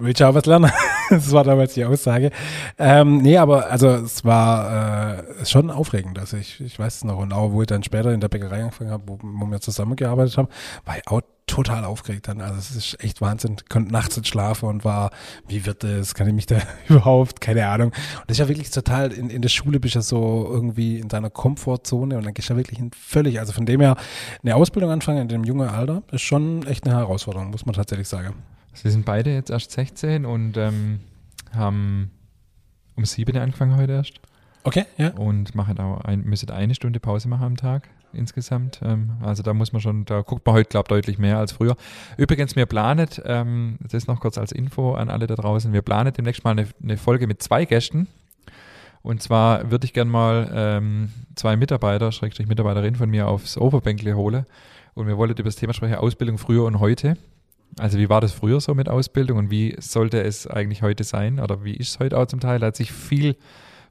[0.00, 0.70] Willst du auch was lernen?
[1.10, 2.30] das war damals die Aussage.
[2.78, 6.18] Ähm, nee, aber also es war äh, schon aufregend.
[6.18, 7.18] Also ich, ich weiß es noch.
[7.18, 10.36] Und auch wo ich dann später in der Bäckerei angefangen habe, wo, wo wir zusammengearbeitet
[10.38, 10.48] haben,
[10.84, 12.40] war ich auch total aufgeregt dann.
[12.40, 13.56] Also es ist echt Wahnsinn.
[13.58, 15.10] Ich konnte nachts nicht schlafen und war,
[15.48, 16.14] wie wird das?
[16.14, 16.58] Kann ich mich da
[16.88, 17.40] überhaupt?
[17.40, 17.88] Keine Ahnung.
[17.88, 20.98] Und das ist ja wirklich total, in, in der Schule bist du ja so irgendwie
[20.98, 23.96] in deiner Komfortzone und dann gehst du ja wirklich in völlig, also von dem her,
[24.42, 28.08] eine Ausbildung anfangen in dem jungen Alter ist schon echt eine Herausforderung, muss man tatsächlich
[28.08, 28.34] sagen.
[28.72, 31.00] Sie sind beide jetzt erst 16 und ähm,
[31.54, 32.10] haben
[32.96, 34.20] um sieben angefangen heute erst.
[34.64, 35.10] Okay, ja.
[35.10, 38.80] und machen auch ein, müssen eine Stunde Pause machen am Tag insgesamt.
[38.84, 41.52] Ähm, also da muss man schon, da guckt man heute, glaube ich, deutlich mehr als
[41.52, 41.76] früher.
[42.16, 46.12] Übrigens, wir planen, ähm, das noch kurz als Info an alle da draußen, wir planen
[46.12, 48.06] demnächst mal eine, eine Folge mit zwei Gästen.
[49.02, 54.14] Und zwar würde ich gern mal ähm, zwei Mitarbeiter, Schrägstrich Mitarbeiterin von mir aufs Overbänkle
[54.14, 54.46] holen.
[54.94, 57.16] Und wir wollten über das Thema sprechen, Ausbildung früher und heute.
[57.78, 61.40] Also wie war das früher so mit Ausbildung und wie sollte es eigentlich heute sein?
[61.40, 62.58] Oder wie ist es heute auch zum Teil?
[62.58, 63.36] Da hat sich viel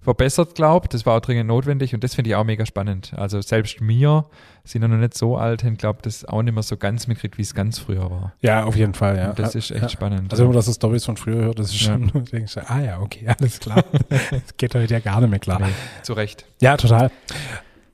[0.02, 0.94] verbessert, glaubt.
[0.94, 3.14] Das war auch dringend notwendig und das finde ich auch mega spannend.
[3.16, 4.26] Also selbst mir,
[4.64, 7.38] sind ja noch nicht so alt, haben glaubt, das auch nicht mehr so ganz mitkriegt,
[7.38, 8.34] wie es ganz früher war.
[8.42, 9.30] Ja, auf jeden Fall, ja.
[9.30, 9.90] Und das ja, ist echt ja.
[9.90, 10.32] spannend.
[10.32, 11.94] Also wenn man das Stories von früher hört, das ist Ja.
[11.94, 13.84] schon, denkst du, ah ja, okay, alles klar.
[14.10, 15.60] das geht heute ja gar nicht mehr klar.
[15.60, 15.74] Nee,
[16.04, 16.46] zu Recht.
[16.62, 17.12] Ja, total.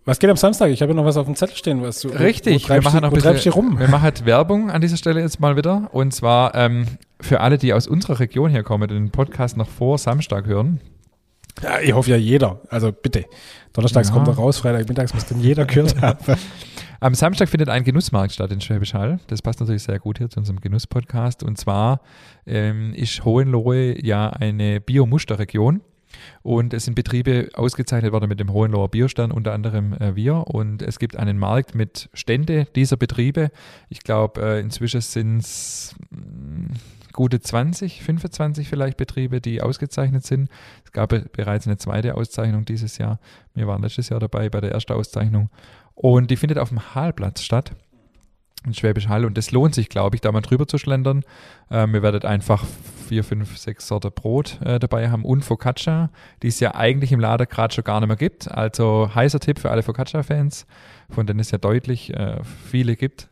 [0.07, 0.69] Was geht am Samstag?
[0.69, 2.07] Ich habe ja noch was auf dem Zettel stehen, was du.
[2.07, 3.77] Richtig, wo, wo wir machen noch ein bisschen, rum?
[3.77, 5.89] wir machen halt Werbung an dieser Stelle jetzt mal wieder.
[5.91, 6.85] Und zwar ähm,
[7.19, 10.79] für alle, die aus unserer Region hier kommen, den Podcast noch vor Samstag hören.
[11.61, 12.61] Ja, ich hoffe ja jeder.
[12.69, 13.25] Also bitte.
[13.73, 14.13] Donnerstags Ja.
[14.13, 16.37] kommt er raus, Freitagmittags muss dann jeder gehört haben.
[17.01, 19.19] Am Samstag findet ein Genussmarkt statt in Schwäbisch Hall.
[19.27, 21.43] Das passt natürlich sehr gut hier zu unserem Genuss-Podcast.
[21.43, 21.99] Und zwar
[22.45, 25.81] ähm, ist Hohenlohe ja eine Biomusterregion.
[26.41, 30.47] Und es sind Betriebe ausgezeichnet worden mit dem Hohenloher Biostern, unter anderem äh, wir.
[30.47, 33.51] Und es gibt einen Markt mit Stände dieser Betriebe.
[33.89, 35.95] Ich glaube, äh, inzwischen sind es
[37.13, 40.49] gute 20, 25 vielleicht Betriebe, die ausgezeichnet sind.
[40.85, 43.19] Es gab be- bereits eine zweite Auszeichnung dieses Jahr.
[43.53, 45.49] Wir waren letztes Jahr dabei bei der ersten Auszeichnung.
[45.95, 47.71] Und die findet auf dem Hallplatz statt.
[48.65, 49.25] In Schwäbisch Hall.
[49.25, 51.23] Und das lohnt sich, glaube ich, da mal drüber zu schlendern.
[51.71, 52.65] Ähm, ihr werdet einfach
[53.07, 56.09] vier, fünf, sechs Sorte Brot äh, dabei haben und Focaccia,
[56.43, 58.51] die es ja eigentlich im Laden gerade schon gar nicht mehr gibt.
[58.51, 60.65] Also heißer Tipp für alle Focaccia-Fans,
[61.09, 63.29] von denen es ja deutlich äh, viele gibt.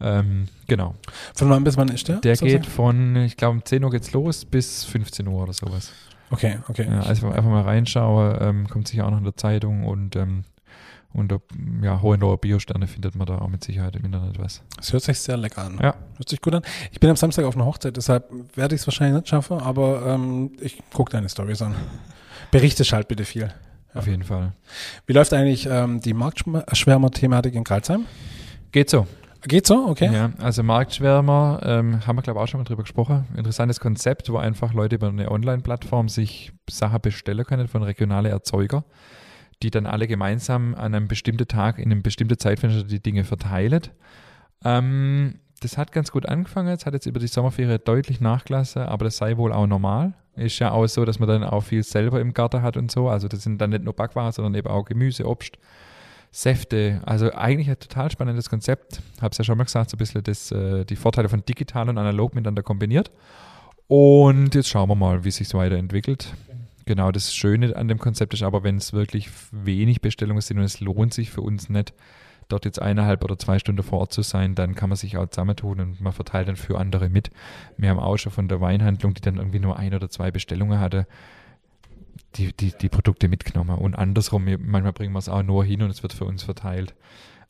[0.00, 0.94] Ähm, genau.
[1.34, 2.16] Von wann bis wann ist der?
[2.16, 5.92] Der geht von, ich glaube, um 10 Uhr geht's los bis 15 Uhr oder sowas.
[6.30, 6.86] Okay, okay.
[6.88, 10.44] Ja, also einfach mal reinschauen, ähm, kommt sicher auch noch in der Zeitung und ähm,
[11.12, 11.40] unter
[11.82, 14.62] ja, Hohenloher Biosterne findet man da auch mit Sicherheit im Internet was.
[14.76, 15.78] Das hört sich sehr lecker an.
[15.82, 15.94] Ja.
[16.16, 16.62] Hört sich gut an.
[16.92, 20.06] Ich bin am Samstag auf einer Hochzeit, deshalb werde ich es wahrscheinlich nicht schaffen, aber
[20.06, 21.74] ähm, ich gucke deine Stories an.
[22.50, 23.52] Berichte halt bitte viel.
[23.94, 24.52] Auf jeden Fall.
[25.06, 28.06] Wie läuft eigentlich ähm, die Marktschwärmer-Thematik in Karlsheim?
[28.70, 29.06] Geht so.
[29.42, 29.88] Geht so?
[29.88, 30.12] Okay.
[30.12, 33.26] Ja, also Marktschwärmer, ähm, haben wir glaube ich auch schon mal drüber gesprochen.
[33.36, 38.84] Interessantes Konzept, wo einfach Leute über eine Online-Plattform sich Sachen bestellen können von regionalen Erzeuger,
[39.62, 43.82] die dann alle gemeinsam an einem bestimmten Tag in einem bestimmten Zeitfenster die Dinge verteilen.
[44.64, 46.68] Ähm, das hat ganz gut angefangen.
[46.68, 50.14] Es hat jetzt über die Sommerferien deutlich nachgelassen, aber das sei wohl auch normal.
[50.36, 53.08] Ist ja auch so, dass man dann auch viel selber im Garten hat und so.
[53.08, 55.58] Also das sind dann nicht nur Backwaren, sondern eben auch Gemüse, Obst,
[56.30, 57.02] Säfte.
[57.04, 59.02] Also eigentlich ein total spannendes Konzept.
[59.20, 61.88] Habe es ja schon mal gesagt, so ein bisschen das, äh, die Vorteile von digital
[61.88, 63.10] und analog miteinander kombiniert.
[63.86, 66.32] Und jetzt schauen wir mal, wie sich es weiterentwickelt.
[66.90, 70.64] Genau, das Schöne an dem Konzept ist aber, wenn es wirklich wenig Bestellungen sind und
[70.64, 71.94] es lohnt sich für uns nicht,
[72.48, 75.28] dort jetzt eineinhalb oder zwei Stunden vor Ort zu sein, dann kann man sich auch
[75.28, 77.30] zusammentun und man verteilt dann für andere mit.
[77.76, 80.80] Wir haben auch schon von der Weinhandlung, die dann irgendwie nur ein oder zwei Bestellungen
[80.80, 81.06] hatte,
[82.34, 83.78] die, die, die Produkte mitgenommen.
[83.78, 86.96] Und andersrum, manchmal bringen wir es auch nur hin und es wird für uns verteilt.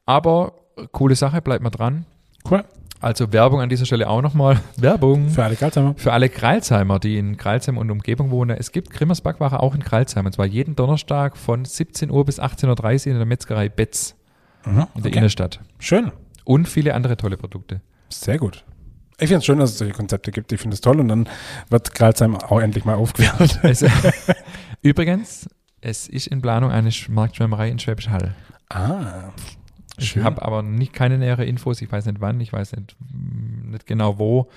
[0.04, 0.52] Aber
[0.92, 2.04] coole Sache, bleibt mal dran.
[2.46, 2.62] Cool.
[3.00, 4.60] Also Werbung an dieser Stelle auch nochmal.
[4.76, 5.30] Werbung.
[5.30, 5.94] Für alle Kreuzheimer.
[5.96, 8.56] Für alle Kreilsheimer, die in Kreilsheim und Umgebung wohnen.
[8.58, 10.26] Es gibt Grimmers Backware auch in Kreilsheim.
[10.26, 14.14] Und zwar jeden Donnerstag von 17 Uhr bis 18.30 Uhr in der Metzgerei Betz
[14.66, 15.18] Mhm, in der okay.
[15.18, 15.60] Innenstadt.
[15.78, 16.12] Schön.
[16.44, 17.80] Und viele andere tolle Produkte.
[18.10, 18.62] Sehr gut.
[19.18, 20.52] Ich finde es schön, dass es solche Konzepte gibt.
[20.52, 21.26] Ich finde es toll und dann
[21.70, 23.58] wird Karlsheim auch endlich mal aufgewertet.
[23.62, 23.82] Es,
[24.82, 25.48] übrigens,
[25.80, 28.34] es ist in Planung eine Sch- Marktschwärmerei in Schwäbisch Hall.
[28.68, 29.30] Ah,
[30.00, 31.80] Ich habe aber nicht keine nähere Infos.
[31.82, 34.48] Ich weiß nicht wann, ich weiß nicht, mm, nicht genau wo.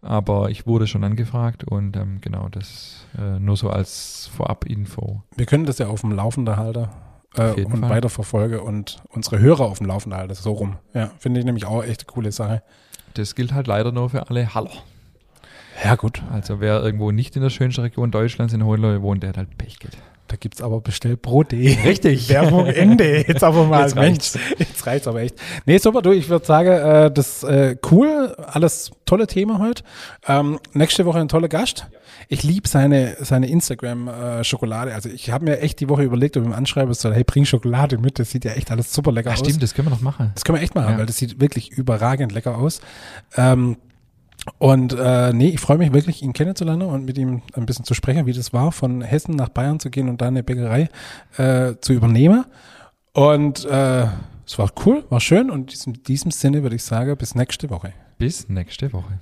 [0.00, 5.22] Aber ich wurde schon angefragt und ähm, genau, das äh, nur so als Vorab-Info.
[5.34, 6.88] Wir können das ja auf dem Laufenden halten
[7.36, 7.90] äh, und Fall.
[7.90, 10.34] weiterverfolgen und unsere Hörer auf dem Laufenden halten.
[10.34, 10.76] So rum.
[10.92, 12.62] Ja, finde ich nämlich auch echt eine coole Sache.
[13.14, 14.72] Das gilt halt leider nur für alle Haller.
[15.82, 16.22] Ja, gut.
[16.30, 19.56] Also wer irgendwo nicht in der schönsten Region Deutschlands in Hohenlohe wohnt, der hat halt
[19.58, 19.96] Pech gehabt.
[20.26, 21.82] Da gibt es aber Bestellbrot.de.
[21.84, 22.28] Richtig.
[22.30, 23.24] Werbung Ende.
[23.28, 23.82] Jetzt aber mal.
[23.82, 24.34] Jetzt reicht's.
[24.34, 25.36] Mensch, jetzt reicht's aber echt.
[25.66, 28.34] Nee, super, du, ich würde sagen, äh, das ist äh, cool.
[28.46, 29.82] Alles tolle Thema heute.
[30.26, 31.86] Ähm, nächste Woche ein toller Gast.
[32.28, 34.94] Ich liebe seine, seine Instagram-Schokolade.
[34.94, 37.44] also ich habe mir echt die Woche überlegt, ob ich ihm anschreibe, so, hey, bring
[37.44, 38.18] Schokolade mit.
[38.18, 39.40] Das sieht ja echt alles super lecker Ja, aus.
[39.40, 40.30] stimmt, das können wir noch machen.
[40.34, 40.98] Das können wir echt machen, Ja.
[40.98, 42.80] weil das sieht wirklich überragend lecker aus.
[43.36, 43.76] Ähm,
[44.58, 47.94] und äh, nee, ich freue mich wirklich, ihn kennenzulernen und mit ihm ein bisschen zu
[47.94, 50.88] sprechen, wie das war, von Hessen nach Bayern zu gehen und da eine Bäckerei
[51.36, 52.44] äh, zu übernehmen.
[53.12, 54.06] Und äh,
[54.46, 57.70] es war cool, war schön und in diesem, diesem Sinne würde ich sagen, bis nächste
[57.70, 57.92] Woche.
[58.18, 59.20] Bis nächste Woche.